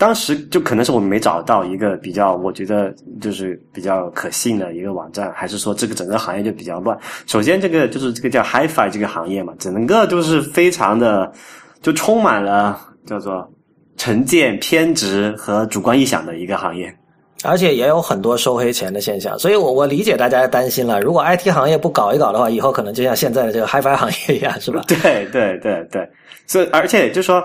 [0.00, 6.98] 当时就可能是我们没找到一个比较，我觉得就是比较可信的一个网站，还是说这个整个行业就比较乱。
[7.26, 11.30] 首先，这个就是这个叫 HiFi 这个行业嘛，整个就是非常的
[11.82, 13.46] 就充满了叫做
[13.98, 16.96] 成见、偏执和主观臆想的一个行业。
[17.42, 20.98] 而且也有很多收黑钱的现象，所以我我理解大家的担心了。
[21.00, 24.82] 如果 IT 行业不搞一搞的话，以后可能就像现在的这个 HiFi 行业一样，是吧？
[24.88, 26.08] 对对对对，
[26.46, 27.42] 所以而且就说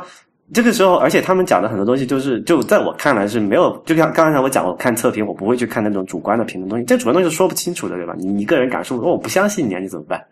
[0.53, 8.13] 这个时候，而且他们讲的很多东西，就是就在我看来是没有，就像刚才我讲，我看测评，我不会去看那种主观的评论东西，这主观东西是说不清楚的，对吧？
[8.17, 10.23] 你你个人感受，如果我不相信你，啊，你怎么办？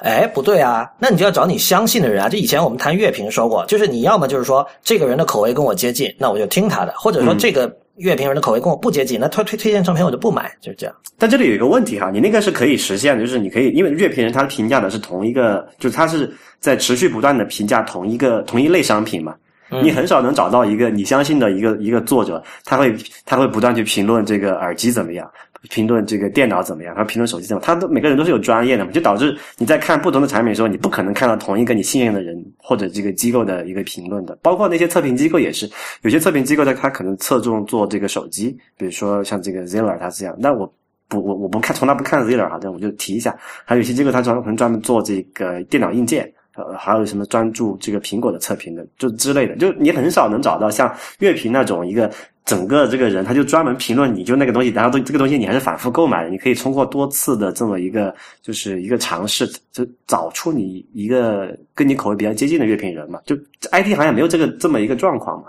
[0.00, 2.28] 哎，不对啊，那你就要找你相信的人啊。
[2.28, 10.94] 就以前我们谈乐评说过，就是你要么就是说这个人的口味跟我接近，那我就听他的；或者说嗯这个乐评人的口味跟我不接近，那推推推荐唱片我就不买，就是这样。
[11.18, 19.34] 但这里有一个问题哈，你那个是可以实现的，就是你可以，因为乐评人他评价的是同一个，就是他是在持续不断的评价同一个同一类商品嘛。
[19.72, 22.92] 嗯你很少能找到一个你相信的一个一个作者，他会
[23.24, 25.30] 他会不断去评论这个耳机怎么样，
[25.68, 35.70] 评论这个电脑怎么样，他评论手机怎么样，他都每个人都是有专业的嘛，就导致你在看不同的产品的时候，你不可能看到同一个你信任的人或者这个机构的一个评论的，包括那些测评机构也是，
[36.02, 40.72] 有些测评机构呢，他可能侧重做这个手机，比如说像这个 Zeller 他是这样，但我。
[41.10, 43.36] 不，我我不看，从来不看 Zeller 哈，但我就提一下。
[43.64, 52.10] 还有一些机构，他专可能专门做这个电脑硬件呃，还有什么专注这个苹果的测评的，就之类的，就你很少能找到像乐评那种一个
[52.44, 63.20] 整个这个人，他就专门评论你就那个东西，然后这个东西你还是反复购买的，你可以通过多次的这么一个就是一个尝试，就找出你一个跟你口味比较接近的乐评人嘛。
[63.24, 63.36] 就
[63.70, 65.48] IT 行业没有这个这么一个状况嘛。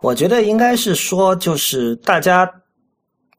[0.00, 2.48] 我觉得应该是说，就是大家。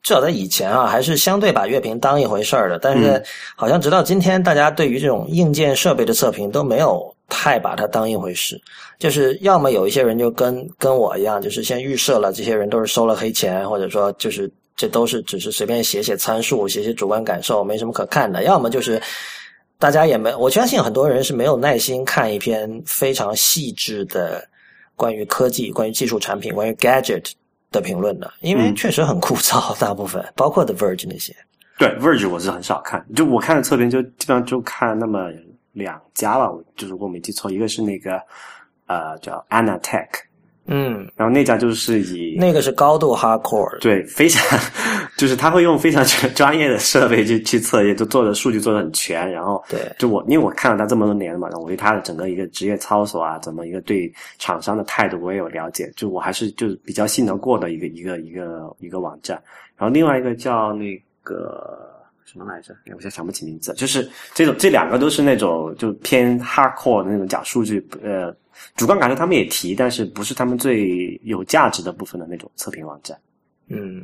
[0.04, 2.78] 至少在以前啊，还是相对把乐评当一回事儿的。
[2.78, 3.24] 但是，
[3.56, 8.62] 好像直到今天，大家对于这种硬件设备的测评都没有太把它当一回事。
[9.00, 18.44] 就是要么有一些人就跟跟我一样，就是先预设了这些人都是收了黑钱，或者说就是这都是只是随便写写参数、写写主观感受，没什么可看的。
[18.44, 19.02] 要么就是
[19.80, 24.46] 大家也没，我相信很多人是没有耐心看一篇非常细致的
[24.98, 27.32] 关于科技、关于技术产品、关于 gadget。
[27.74, 31.36] 的评论的，因为确实很枯燥，大部分包括 The Verge 那些。
[31.78, 35.30] 对 Verge 我是很少看，就我看的测评就基本上就看那么
[35.74, 38.22] 两家吧，就如果没记错，一个是那个
[38.86, 40.08] 呃叫 Anatech。
[40.66, 44.58] 嗯，然后那家就是以那个是高度 hardcore，对，非常
[45.18, 49.30] 就是他会用非常专专业的设备去去测，也就做的数据做的很全。
[49.30, 59.36] 然后对，就我因为我看了他这么多年了嘛，然后我对他的整个一个职业操守啊，怎么一个对厂商的态度我也有了解，就我还是就是比较信得过的一个一个一个一个网站。
[59.76, 61.62] 然后另外一个叫那个
[62.24, 62.74] 什么来着？
[62.86, 68.34] 我现在想不起名字，就是这种这两个都是那种就偏 hardcore 的那种讲数据呃。
[68.76, 73.18] 主观感受他们也提，但是不是他们最有价值的部分的那种测评网站。
[73.68, 74.04] 嗯，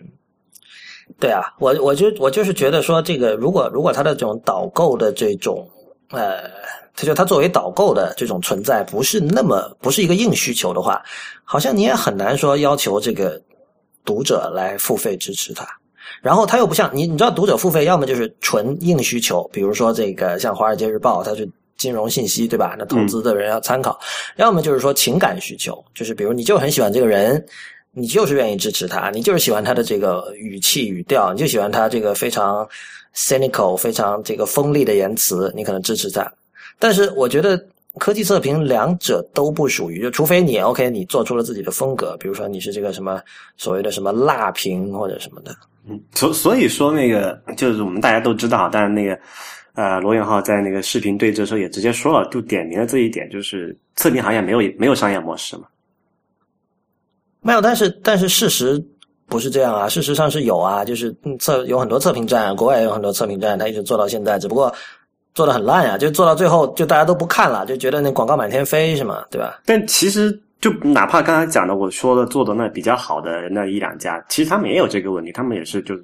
[1.19, 5.67] 对啊，我我就我就是觉得说，这个如果如果它的这种导购的这种
[6.09, 6.49] 呃，
[6.95, 11.01] 它就它作为导购的这种存在，不是那么不是一个硬需求的话，
[11.43, 13.41] 好像你也很难说要求这个
[14.05, 15.67] 读者来付费支持它。
[16.21, 21.49] 然后它又不像你，你知道读者付费要么就是纯硬需求，比如说这个像《华尔街日报》，它是。
[21.79, 22.75] 金融信息对吧？
[22.77, 23.97] 那投资的人要参考，
[24.35, 27.43] 要么就是说情感需求，就是比如你就很喜欢这个人，
[27.91, 32.67] 你就是愿意支持他，你就是喜欢他的这个语气语调，你就喜欢他这个非常
[33.15, 36.29] cynical、非常这个锋利的言辞，你可能支持他。
[36.77, 37.57] 但是我觉得
[37.97, 43.21] 科技测评两者都不属于，就除非你 OK，你做出了自己的风格，比如说你是这个什么
[43.55, 45.55] 所谓的什么辣评或者什么的。
[45.87, 49.17] 嗯，所所以说那个就是我们大家都知道，但是那个。
[49.79, 55.63] 呃，罗永浩在那个视频对峙的时候也直接说了，就点明了这一点，就是测评行业没有没有商业模式嘛。
[57.39, 58.83] 没有，但是但是事实
[59.25, 64.69] 不是这样啊，事实上是有啊，就是测有很多测评站，国外也有很多测评站，他一直做到现在，只不过
[65.33, 69.23] 做的很烂呀，就做到最后就大家都不看了，就觉得那广告满天飞是吗？
[69.31, 69.61] 对吧？
[69.65, 75.95] 但其实就哪怕刚才讲的我说的做的那比较好的那一两家，其实他们也有这个问题，他们也是就。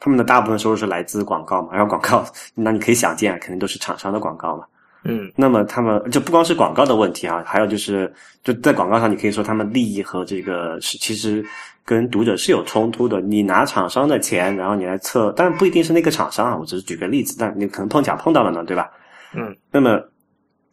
[0.00, 4.64] 他们的大部分收入是来自广告嘛，然后广告， 那你可以想见，肯定都是厂商的广告嘛。
[5.04, 11.44] 嗯，那么他们就不光是广告的问题啊，还有就是就在广告上，你可以说他们利益和这个是其实
[11.84, 13.20] 跟读者是有冲突的。
[13.20, 18.90] 你拿厂商的钱，然后你来测，但不一定是那个厂商啊，我只是举个例子，但你可能碰巧碰到了呢，对吧？
[19.34, 20.02] 嗯，那么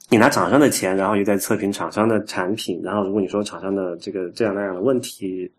[0.09, 5.49] 你拿厂商的钱，然后又在测评厂商的产品，然后如果你说厂商的这个这样那样的问题，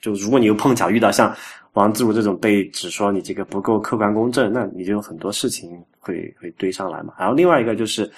[0.00, 1.34] 就如果你又碰巧遇到像。
[1.76, 7.12] 王自如这种被指说你这个不够客观公正，那你就有很多事情会会堆上来嘛。
[7.18, 8.10] 然后另外一个就是，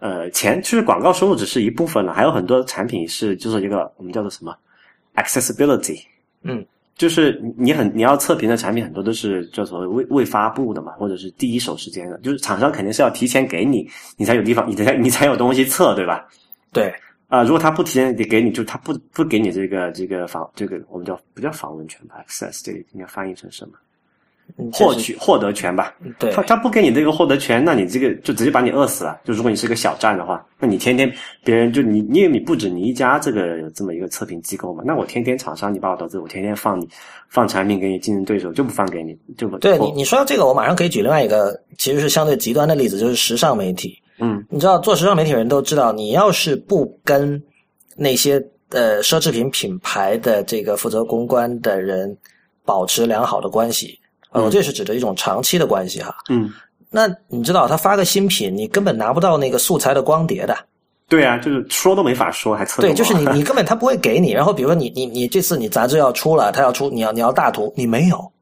[0.00, 4.54] 呃，钱其实广告收入只是一部分了，还有很多产品是就是一个我们叫做什么
[5.14, 5.98] accessibility，
[6.42, 6.62] 嗯，
[6.94, 16.28] 就是你很你要测评的产品很多都是叫做未未发布的嘛，或者是第一手时间的，就是厂商肯定是要提前给你，你才有地方，你才你才有东西测，对吧？
[16.70, 16.94] 对。
[17.28, 23.72] 啊，如果他不提前给给你，就他不不给你这个这个访这个我们叫不叫访问权吧？access 这个应该翻译成什么？
[24.72, 25.92] 获取获得权吧？
[26.20, 29.20] 对，他他不给你这个获得权，那你这个就直接把你饿死了。
[29.24, 31.12] 就如果你是个小站的话，那你天天
[31.42, 36.88] 别人就你因为你不止你一家这个这么一个测评机构嘛，那我天天厂商你把我得罪，我天天放你
[37.28, 44.00] 放产品给你竞争对手就不放给你就不对你你说到这个，我马上可以举另外一个其实是相对极端的例子，就是时尚媒体。
[44.18, 47.42] 嗯，你知道做时尚媒体人都知道，你要是不跟
[47.96, 52.16] 那些呃奢侈品品牌的这个负责公关的人
[52.64, 53.98] 保持良好的关系，
[54.32, 56.14] 呃，这是指的一种长期的关系哈。
[56.28, 56.50] 嗯，
[56.90, 60.56] 那你知道他发个新品，你根本拿不到那个素材的光碟的。
[61.08, 64.32] 对啊，就是说都没法说，还测对，就是你你根本他不会给你。
[64.32, 68.32] 然后比如说你你你这次你杂志要出了，他要出你要你要大图，你没有。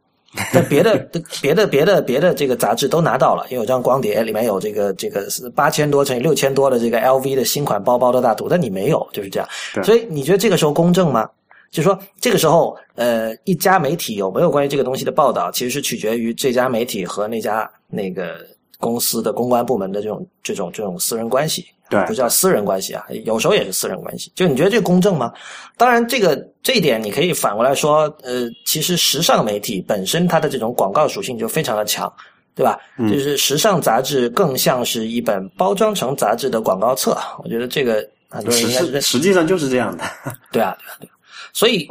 [0.52, 0.96] 那别的、
[1.40, 9.48] 别的、别的、别的这个杂志都拿到了，因为有张光碟，里面有这个这个八千多乘以六千多的这个 LV 的新款包包的大图，但你没有，就是这样。
[9.84, 11.28] 所以你觉得这个时候公正吗？
[11.70, 18.36] 就说这个时候，呃，一家媒体有没有关于这个东西的报道，其实是取决于这家媒体和那家那个。
[18.80, 24.32] 公司的公关部门的这种这种这种私人关系，对不叫私人关系啊，有时候也是私人关系。
[24.34, 25.32] 就你觉得这公正吗？
[25.76, 32.12] 当然，这个这一点你可以反过来说，呃，其实时尚媒体本身它的这种广告属性就非常的强，
[32.54, 32.78] 对吧？
[32.98, 40.04] 就是时尚杂志更像是一本包装成杂志的广告册，我觉得这个很多应该是实际上就是这样的。
[40.50, 41.12] 对啊，对啊，对啊。
[41.52, 41.88] 所以，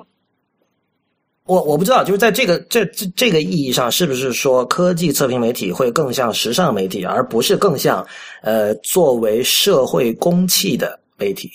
[1.45, 8.05] 我我不知道，就是在这个这这这个意义上，是不是说科技测评媒体会更像时尚媒体，而不是更像
[8.41, 11.51] 呃作为社会公器的媒体？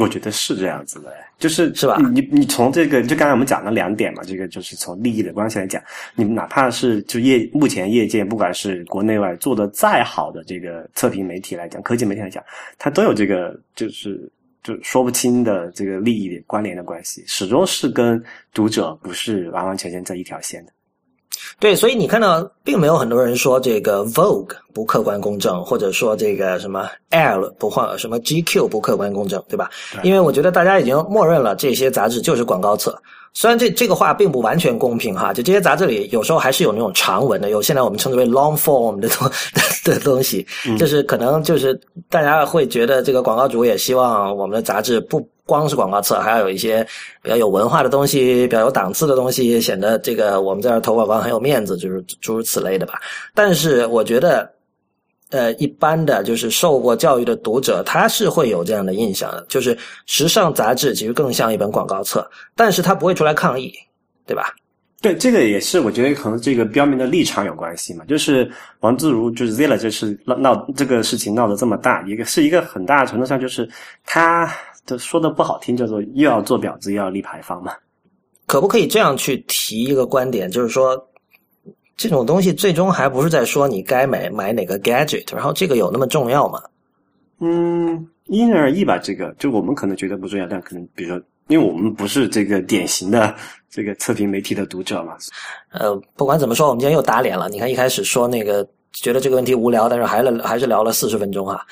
[0.00, 5.80] 我觉得是这样子的，就是是吧你你从这个就刚才我们讲了两点嘛，这个就是从利益的关系来讲，
[6.16, 12.42] 你们哪怕是就业目前业界不管是国内外做的再好的这个测评媒体来讲，科技媒体来讲，
[12.76, 14.28] 它都有这个就是
[14.64, 18.20] 就说不清的这个利益关联的关系，始终是跟
[18.52, 20.72] 读者不是完完全全在一条线的。
[21.58, 29.70] 对，所以你看到，并没有很多人说这个 Vogue 不客观公正，或者说这个什么 L 不换什么 GQ 不客观公正，对吧？
[30.02, 32.96] 因为我觉得大家已经默认了这些杂志就是广告册。
[33.36, 39.28] 虽然这这个话并不完全公平哈，就这些杂志里有时候还是有那种长文的，有现在我们称之为 long form 的东
[39.84, 40.46] 的东西，
[40.78, 41.78] 就是可能就是
[42.08, 46.86] 大家会觉得这个广告主也希望我们的杂志不光是广告册，还要有一些
[47.22, 53.00] 比较有文化的东西，比较有档次的东西，显得这个我们在这投广告很有面子，就是诸如此类的吧。
[53.34, 54.50] 但是我觉得。
[55.30, 59.76] 呃，一般的就是受过教育的读者，他是会有这样的印象的，就是
[60.06, 63.72] 时尚杂志其实更像一本广告册，但是他不会出来抗议，
[64.26, 64.54] 对吧？
[65.00, 68.04] 对，这个也是我觉得可能这个标明的立场有关系嘛。
[68.04, 68.48] 就是
[68.80, 73.68] 王自如就是 Zilla 这事闹闹这个事情闹得这么大，一个是一个很大程度上就是
[74.04, 74.48] 他
[74.86, 77.72] 的说的不好听，叫做又要做婊子又要立牌坊嘛。
[78.46, 81.02] 可不可以这样去提一个观点，就是说？
[81.96, 86.60] 这种东西最终还不是在说你该买买哪个 gadget，然后这个有那么重要吗？
[87.38, 88.98] 嗯，因人而异吧。
[88.98, 93.32] 这个就我们可能觉得不重要，但可能比如说，因为我们不是这个典型的
[93.70, 95.16] 这个测评媒体的读者嘛。
[95.70, 97.48] 呃，不管怎么说，我们今天又打脸了。
[97.48, 101.64] 你看一开始说那个觉得这个问题无聊，但是还了还是聊了四十分钟哈。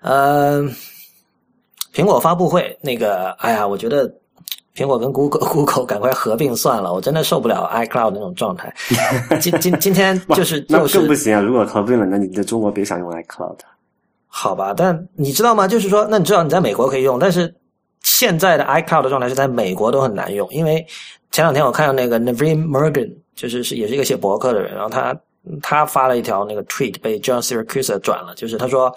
[0.00, 0.66] 呃，
[1.96, 4.12] 苹果发布会那个，哎呀，我觉得。
[4.76, 8.70] 苹果跟 Google Google 赶快合并算了，我真的受不了 iCloud 那种状态。
[9.40, 11.40] 今今今天就是那更不行啊！
[11.40, 13.56] 如果合并了，那你在中国别想用 iCloud。
[14.26, 15.66] 好吧，但你知道吗？
[15.66, 17.54] 就是说，那你知道你在美国可以用，但是
[18.02, 20.86] 现在的 iCloud 的状态是在美国都很难用，因为
[21.32, 25.18] 前两天我看到那个 Navin Morgan，就是是也是一个写博客的人，然后他。
[25.62, 28.94] 他发了一条那个 tweet 被 John Siracusa 转了，就是他说，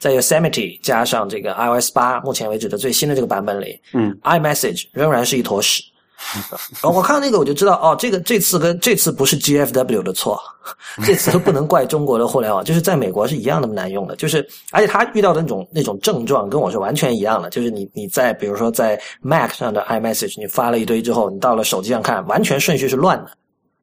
[0.00, 5.82] 在 Yosemite 加上这个 iOS 八，目前为止的最新的这个版本里，嗯，iMessage 仍然是一坨屎。
[6.84, 10.40] 我看到那个我就知道，哦，这个这次跟这次不是 GFW 的错，
[11.04, 23.30] 这次都不能怪中国的互联网，就是在美国是一样那么难用的，就是而且他遇到的那种那种症状跟我是完全一样的，就是你你在比如说在 Mac 上的 iMessage 你发了一堆之后，你到了手机上看，完全顺序是乱的，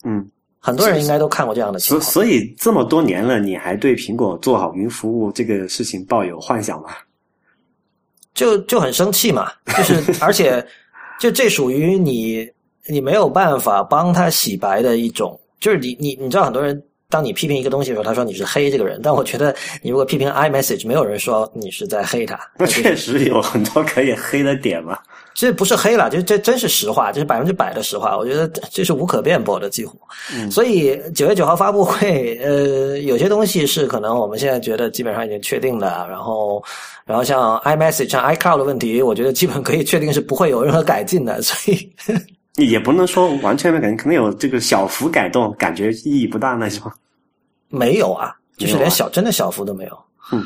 [0.05, 0.29] 嗯。
[0.59, 6.89] 很多人应该都看过这样的情况，所以这么多年了，你还对苹果做好云服务这个事情抱有幻想吗？
[8.33, 10.65] 就就很生气嘛， 就是而且
[11.19, 12.47] 就这属于你
[12.87, 16.81] 你没有办法帮他洗白的一种，就是你你你知道很多人
[17.11, 24.95] 当你批评一个东西的时候，他说你是黑这个人，但我觉得你如果批评 iMessage，没有人说你是在黑他，那确实有很多可以黑的点嘛。
[25.33, 28.15] 这不是黑了，这这真是实话，这是百分之百的实话。
[28.15, 29.97] 我觉得这是无可辩驳的，几乎。
[30.51, 35.87] 所以九月九号发布会，呃，有些东西是可能我们现在觉得基本上已经确定的。
[36.07, 36.63] 然后，
[37.05, 41.41] 然后像 iMessage、像 iCloud 的问题，我觉得基本可以确定是不会有任何改进的。
[41.41, 41.91] 所以
[42.67, 46.91] 也不能说完全没改进，可能有这个小幅改动，感觉意义不大那种。
[47.67, 49.99] 没有啊，就是连小真的小幅都没有。
[50.31, 50.43] 嗯，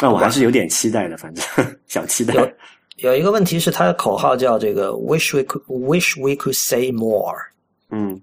[0.00, 1.44] 那我还是有点期待的，反正
[1.86, 2.34] 小期待。
[2.34, 2.50] 有
[2.96, 7.34] 有一个问题是，他的口号叫这个 “wish we could wish we could say more”。
[7.90, 8.20] 嗯，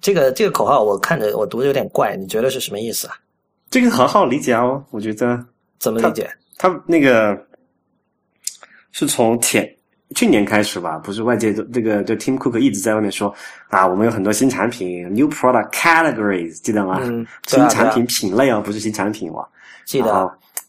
[0.00, 3.14] 这个这个口号我看着我读的有点怪，你觉得是什么意思啊？
[3.70, 5.44] 这个很好理解哦，我觉得
[5.78, 6.28] 怎么理解？
[6.56, 7.38] 他那个
[8.90, 9.76] 是从前
[10.14, 13.34] 去年开始吧，不是外界都这个就 Tim Cook 一直在外面说
[13.68, 16.98] 啊，我们有很多新产品，new product categories，记得吗？
[17.02, 19.48] 嗯，新产品品类哦，不是新产品哇，
[19.84, 20.12] 记得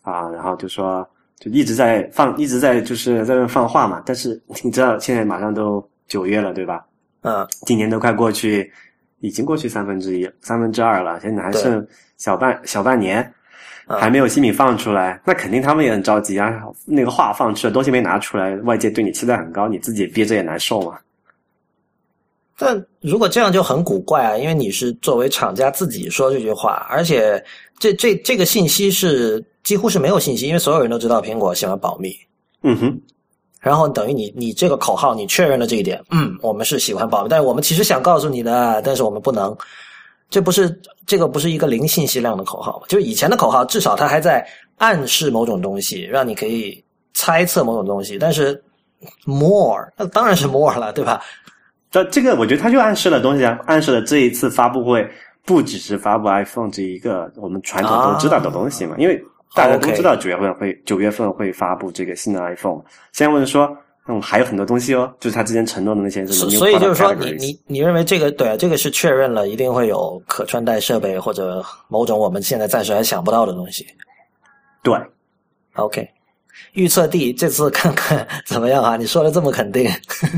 [0.01, 1.07] 啊，然后就说。
[1.41, 4.03] 就一直在放，一直在就是在那放话嘛。
[4.05, 6.85] 但是你知道，现在马上都九月了，对吧？
[7.21, 7.47] 嗯。
[7.65, 8.69] 今年都快过去，
[9.21, 11.17] 已经过去三分之一、三分之二了。
[11.21, 11.87] 现在还剩
[12.17, 13.33] 小半小半年，
[13.97, 16.61] 还没有新品放出来，那肯定他们也很着急啊。
[16.85, 20.97] 那个话放出来，东西没拿出来，外界对你期待很高，你自己憋着也难受嘛。
[22.57, 27.43] 但如果这样就很古怪啊，因为你是作为厂家自己说这句话，而且
[27.79, 32.13] 这这这个信息是几乎是没有信息，因为所有人都知道苹果喜欢保密。
[32.61, 33.01] 嗯哼，
[33.61, 39.57] 然后等于你你这个口号你确认了这一点，嗯，我们是喜欢保密，但是我们其实想告诉你的，但是我们不能，
[40.29, 42.85] 这不是这个不是一个零信息量的口号吗？
[42.87, 48.63] 就是以前的口号，至少它还在暗示某种东西，让你可以猜测某种东西，但是
[49.25, 51.19] more 那当然是 more 了，对吧？
[51.89, 55.09] 这这个我觉得它就暗示了东西啊，暗示了这一次发布会
[55.45, 59.19] 不只是发布 iPhone 这一个我们传统都知道的东西嘛，因为
[59.55, 63.75] 大家都知道九月份会九月份会发布这个新的 iPhone，现在问说。
[64.11, 73.85] 嗯，还有很多东西哦，就是他之前承诺的那些什么所以就是说你你你认为这个对啊，这个是确认了，一定会有可穿戴设备或者某种我们现在暂时还想不到的东西。
[74.81, 74.97] 对
[75.75, 76.09] ，OK，
[76.73, 78.97] 预测地这次看看 怎么样啊？
[78.97, 79.87] 你说的这么肯定，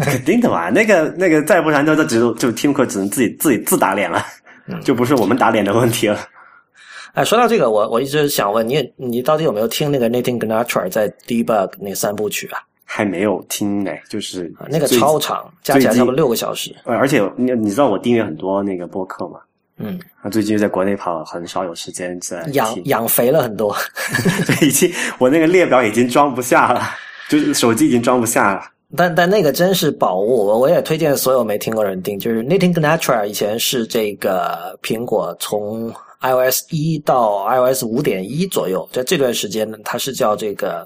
[0.03, 4.21] 肯定的嘛，那个那个再不然就这只就 Tim Cook 只能自己自己自打脸了，
[4.67, 6.19] 嗯就不是我们打脸的问题了。
[7.15, 12.59] 哎，说到这个，我我一直想问你，你到底有没有听那个 Nathan Gnatra 在 Debug 那三部曲啊？
[12.93, 16.75] 还没有听呢，就是啊那个超长，加起来差不多六个小时。
[16.83, 19.39] 呃，而且你你知道我订阅很多那个播客嘛？
[19.77, 23.73] 嗯，啊，最近在国内跑，很少有时间在听养养肥了很多。
[24.45, 26.81] 对，已经我那个列表已经装不下了，
[27.29, 28.61] 就是手机已经装不下了。
[28.97, 32.19] 但但那个真是宝物，我我也推荐所有没听过的人听。
[32.19, 35.89] 就是 Nathan Gnatra 以前是这个苹果从
[36.19, 40.85] iOS 一到 iOS 五点一左右，在这段时间呢，它是叫这个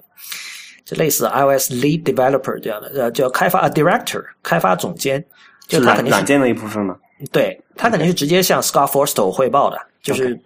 [0.85, 5.23] 就类似 iOS Lead Developer 这样的，呃，叫开发啊 Director 开发总监，
[5.67, 6.95] 就是他软肯定是软件的一部分嘛？
[7.31, 10.39] 对他肯定是直接向 Scott Forstall 汇报的，就是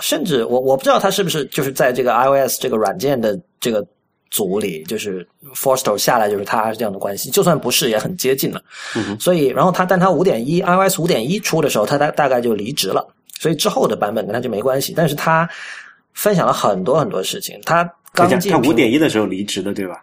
[0.00, 3.86] 甚至我我不知道他是不是就是在这个 iOS 这个软件的这个
[4.30, 5.24] 组里，就是
[5.54, 8.60] Forstall 下来就是他这样的关系，就算不是也很接近了。
[9.20, 13.06] 所以，然后他但他五点一 iOS 五点一出的时候，他大大概就离职了，
[13.38, 14.92] 所以之后的版本跟他就没关系。
[14.96, 15.48] 但是他
[16.14, 20.02] 分享了很多很多事情，他刚进他五点一的时候离职的，对吧？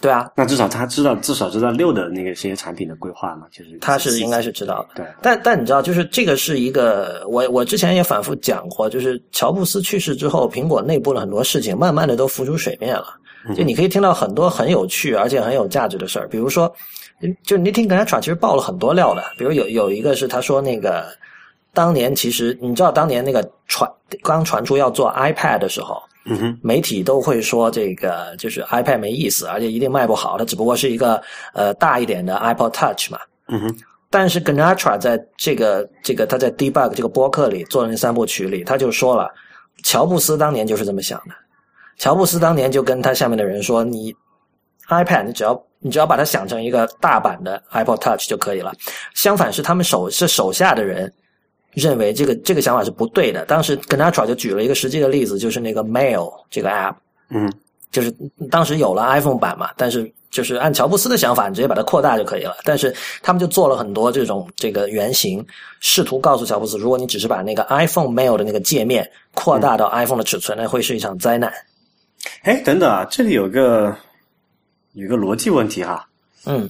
[0.00, 4.96] 对啊，那至少他知道，至少知道六的那个这些产品的规划嘛，就是他是应该是知道的。
[4.96, 13.14] 对，但但你知道，就是这个是一个，我我之前也反复讲过，就是乔布斯去世之后，苹果内部的很多事情慢慢的都浮出水面了。
[13.56, 16.72] 就你可以听到很多很有趣而且很有价值的事儿，比如说，
[17.44, 21.06] 就 Nitin Ganatra 其实爆了很多料的，比如有有一个是他说那个
[21.72, 23.90] 当年其实你知道当年那个传
[24.22, 31.20] 刚传出要做 iPad 的时候，嗯哼，媒体都会说这个就是 iPad 没意思，而且一定卖不好，它只不过是一个
[31.52, 33.18] 呃大一点的 iPod Touch 嘛。
[33.48, 33.76] 嗯哼，
[34.08, 39.28] 但是 Ganatra 在这个这个他在 Debug 这个播客里做的那三部曲里，他就说了，
[39.82, 41.34] 乔布斯当年就是这么想的。
[41.98, 44.14] 乔布斯当年就跟他下面的人说：“你
[44.88, 48.72] iPad 你只要你只要把它想成一个大版的 iPod Touch 就可以了。”
[49.14, 51.12] 相反是他们手是手下的人
[51.72, 53.44] 认为这个这个想法是不对的。
[53.46, 56.94] 当时 Ganatra 就举了一个实际的例子，就是那个 Mail 这个 app。
[57.30, 57.50] 嗯，
[57.90, 58.14] 就是
[58.50, 62.56] 当时有了 iPhone 版嘛，但是就是按乔布斯的想法，你直接把它扩大就可以了。
[62.64, 65.44] 但是他们就做了很多这种这个原型，
[65.80, 71.52] 试图告诉乔布斯，如果你只是把那个 iPhone Mail 的那个界面扩大到 iPhone 的尺寸，那会是一场灾难。
[72.42, 73.96] 哎，等等啊，这里有个
[74.92, 76.06] 有个逻辑问题哈，
[76.44, 76.68] 嗯，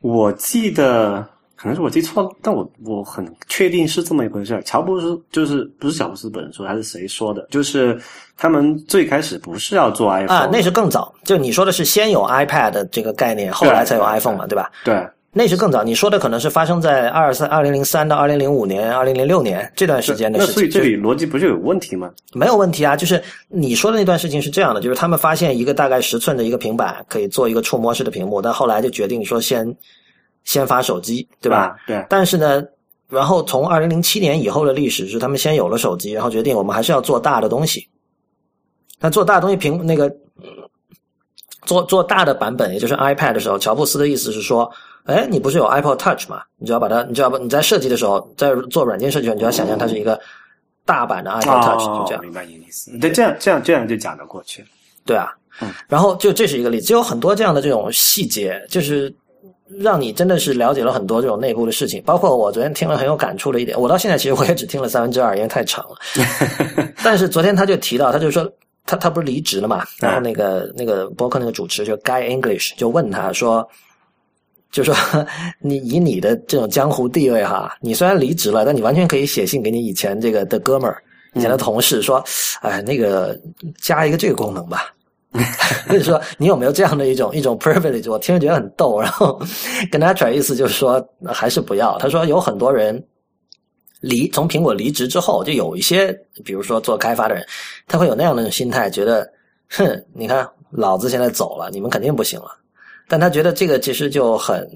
[0.00, 1.26] 我记得
[1.56, 4.62] 可能是我记错了，但我我很确定是这么一回事儿。
[4.62, 7.46] 乔布斯就是不是乔布斯本人说，还是谁说的？
[7.50, 7.98] 就是
[8.36, 11.12] 他们最开始不是要做 iPhone 啊，那是更早。
[11.24, 14.70] 就你说的是先有 iPad 的这个概念，后来才有 iPhone 嘛，对吧？
[14.84, 15.02] 对
[15.38, 15.82] 那是更早。
[15.82, 20.60] 你说的可能是发生在二三二零零三到二零零五年、二零零六年这段时间的那事情。
[20.60, 22.10] 所以这里逻辑不就有问题吗？
[22.32, 29.76] 没有问题啊，就是你说的那段事情是这样的，就是他们发现一个大概十寸的一个平板可以做一个触摸式的屏幕，但后来就决定说先
[30.46, 31.58] 先发手机，对吧？
[31.58, 31.76] 啊？
[31.86, 32.64] 对，但是呢，
[33.10, 37.86] 然后从二零零七年以后的历史是他们先有了手机，然后决定我们还是要做大的东西。
[38.98, 40.10] 那做大的东西屏那个
[41.66, 44.70] 做做大的版本，也就是 iPad 的时候，乔布斯的意思是说，
[45.04, 46.42] 哎，你不是有 iPod Touch 吗？
[46.56, 50.18] 你就要把它，你就要把你在设计的时候，在做软件设计的时候，你就要想象它是一个
[50.84, 52.22] 大版的 iPod Touch，、就这样。
[52.22, 52.96] 哦明白你的意思。
[52.98, 54.64] 对，这样这样这样就讲得过去。
[55.04, 55.30] 对啊
[55.60, 59.14] 嗯，然后就这是一个例子，就有很多这样的这种细节，就是
[59.78, 62.02] 让你真的是了解了很多这种内部的事情。
[62.04, 65.96] 包括我昨天听了很有感触的一点，我到现在其实我也只听了三分之二，因为太长了。
[67.02, 68.50] 但是昨天他就提到，他就说
[68.84, 73.68] 他他不是离职了嘛，然后那个那个博客那个主持就 Guy English 就问他说。
[74.72, 74.94] 就说
[75.60, 81.02] 你以你的这种江湖地位哈，你虽然离职了，但你完全可以写信给你以前这个的哥们儿、
[81.32, 82.22] 以前的同事说，
[82.60, 83.38] 哎，那个
[83.80, 84.92] 加一个这个功能吧，
[85.88, 88.10] 就是说你有没有这样的一种一种 privilege？
[88.10, 89.40] 我听着觉得很逗，然后
[89.90, 91.98] 跟他转意思就是说还是不要。
[91.98, 93.02] 他说有很多人
[94.00, 96.12] 离从苹果离职之后，就有一些
[96.44, 97.46] 比如说做开发的人，
[97.86, 99.28] 他会有那样的种心态，觉得
[99.70, 102.50] 哼，你看老子现在走了，你们肯定不行了。
[103.08, 104.68] 但他觉得这个其实就很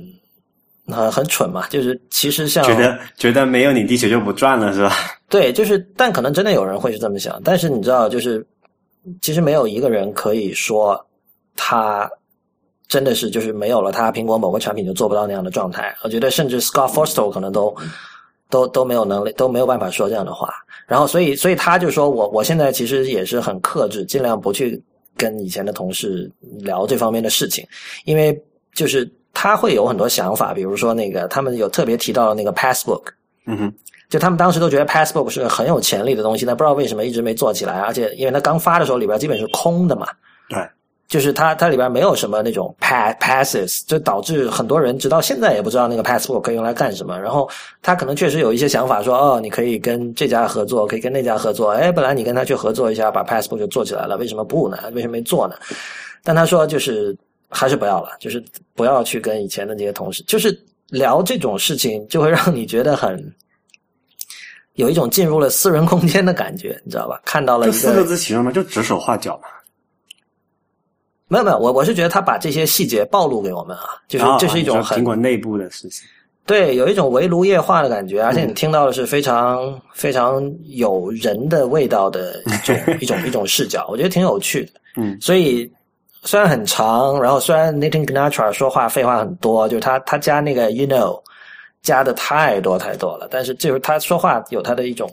[0.86, 4.94] 很很蠢嘛，就是其实像觉得觉得没有你地球就不转了是吧？
[5.28, 8.46] 对，就是但可能真的有人会是这么想，但是你知道就是。
[9.20, 11.06] 其实没有一个人可以说
[11.56, 12.10] 他
[12.88, 15.96] 真的是就是没有了他苹果某个产品就做不到那样的状态。
[16.02, 17.74] 我觉得甚至 Scott Forstall 可能都
[18.48, 20.52] 都都没有能力都没有办法说这样的话。
[20.86, 24.82] 然后所以所以他就说我我现在其实也是很克制，尽量不去
[25.16, 27.66] 跟以前的同事聊这方面的事情，
[28.04, 28.36] 因为
[28.74, 33.04] 就是他会有很多想法，比如说那个他们有特别提到那个 Passbook，
[33.46, 33.74] 嗯哼。
[34.10, 37.78] 就他们当时都觉得 Passbook 是个很有潜力的东西，但不知道为什么一直没做起来。
[37.80, 40.08] 而且因为它刚发的时候里边基本是空的嘛，
[40.48, 40.58] 对，
[41.08, 47.16] 就是它它里边没有什么那种 pass passes，就导致很多人直到现在也不知道那个 Passbook 可以用来干什么。
[47.20, 47.48] 然后
[47.82, 51.70] 他可能确实有一些想法，说哦，你可以跟这家合作，可以跟那家合作。
[51.70, 54.76] 哎，本来你跟他去合作一下，把 Passbook 就做起来了，为什么不呢？
[54.92, 55.54] 为什么没做呢？
[56.24, 57.16] 但他说就是
[57.48, 58.42] 还是不要了，就是
[58.74, 63.32] 不要去跟以前的那些同事，就是聊这种事情，就会让你觉得很。
[64.80, 67.20] 有一种进入了私人空间的感觉，你知道吧？
[67.24, 69.48] 看到了一个四个字形容嘛，就指手画脚嘛。
[71.28, 76.04] 没有没有，我我是觉得他把这些细节暴露给我们啊，就是这是一种很苹果内部的事情。
[76.46, 84.72] 对，有一种围炉夜话的感觉，而且你听到的是非常非常有人的味道的一种一种一种视角，我觉得挺有趣的。
[84.96, 85.70] 嗯，所以
[86.24, 91.20] 虽然很长，然后虽然 Nathan Gnatra 说话废话很多，就是他他加那个 You know。
[91.82, 95.12] 加的太多太多了，但是就是他说话有他的一种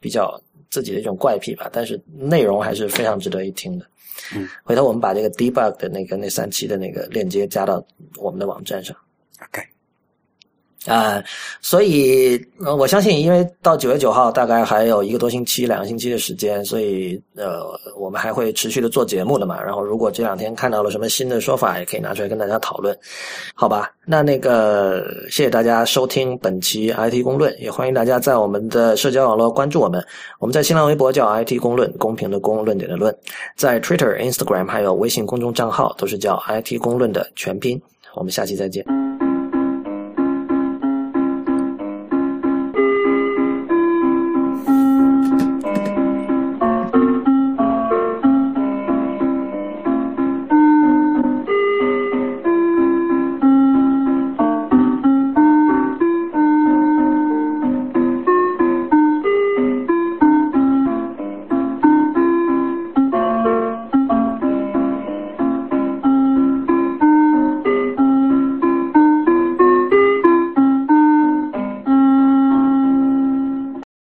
[0.00, 0.40] 比较
[0.70, 3.86] 自己的一种怪癖吧，但是内容还是非常值得一听的。
[4.34, 7.84] 嗯，回头我们把这个 debug 的那个那三期的那个链接加到
[8.16, 8.96] 我们的网站上。
[9.42, 9.73] OK。
[10.86, 11.22] 啊，
[11.62, 12.38] 所以
[12.78, 17.62] 我相信，因为到九月九号大概还有一个多星期、两个星期的时间，所以呃，
[17.96, 19.62] 我们还会持续的做节目的嘛。
[19.62, 22.94] 然后，如果这两天看到了什么新的说法，也可以拿出来跟大家讨论，
[23.54, 23.90] 好吧？
[24.04, 30.04] 那那个，谢谢大家收听本期 IT 公论，也欢迎大家在我们的社交网络关注我们。
[30.38, 33.16] 我们在新浪微博叫 IT 公论，公平的公，论点的论，
[33.56, 37.80] 在 Twitter、Instagram 还有微信公众账号都是叫 IT 公论的全拼。
[38.14, 39.03] 我们下期再见。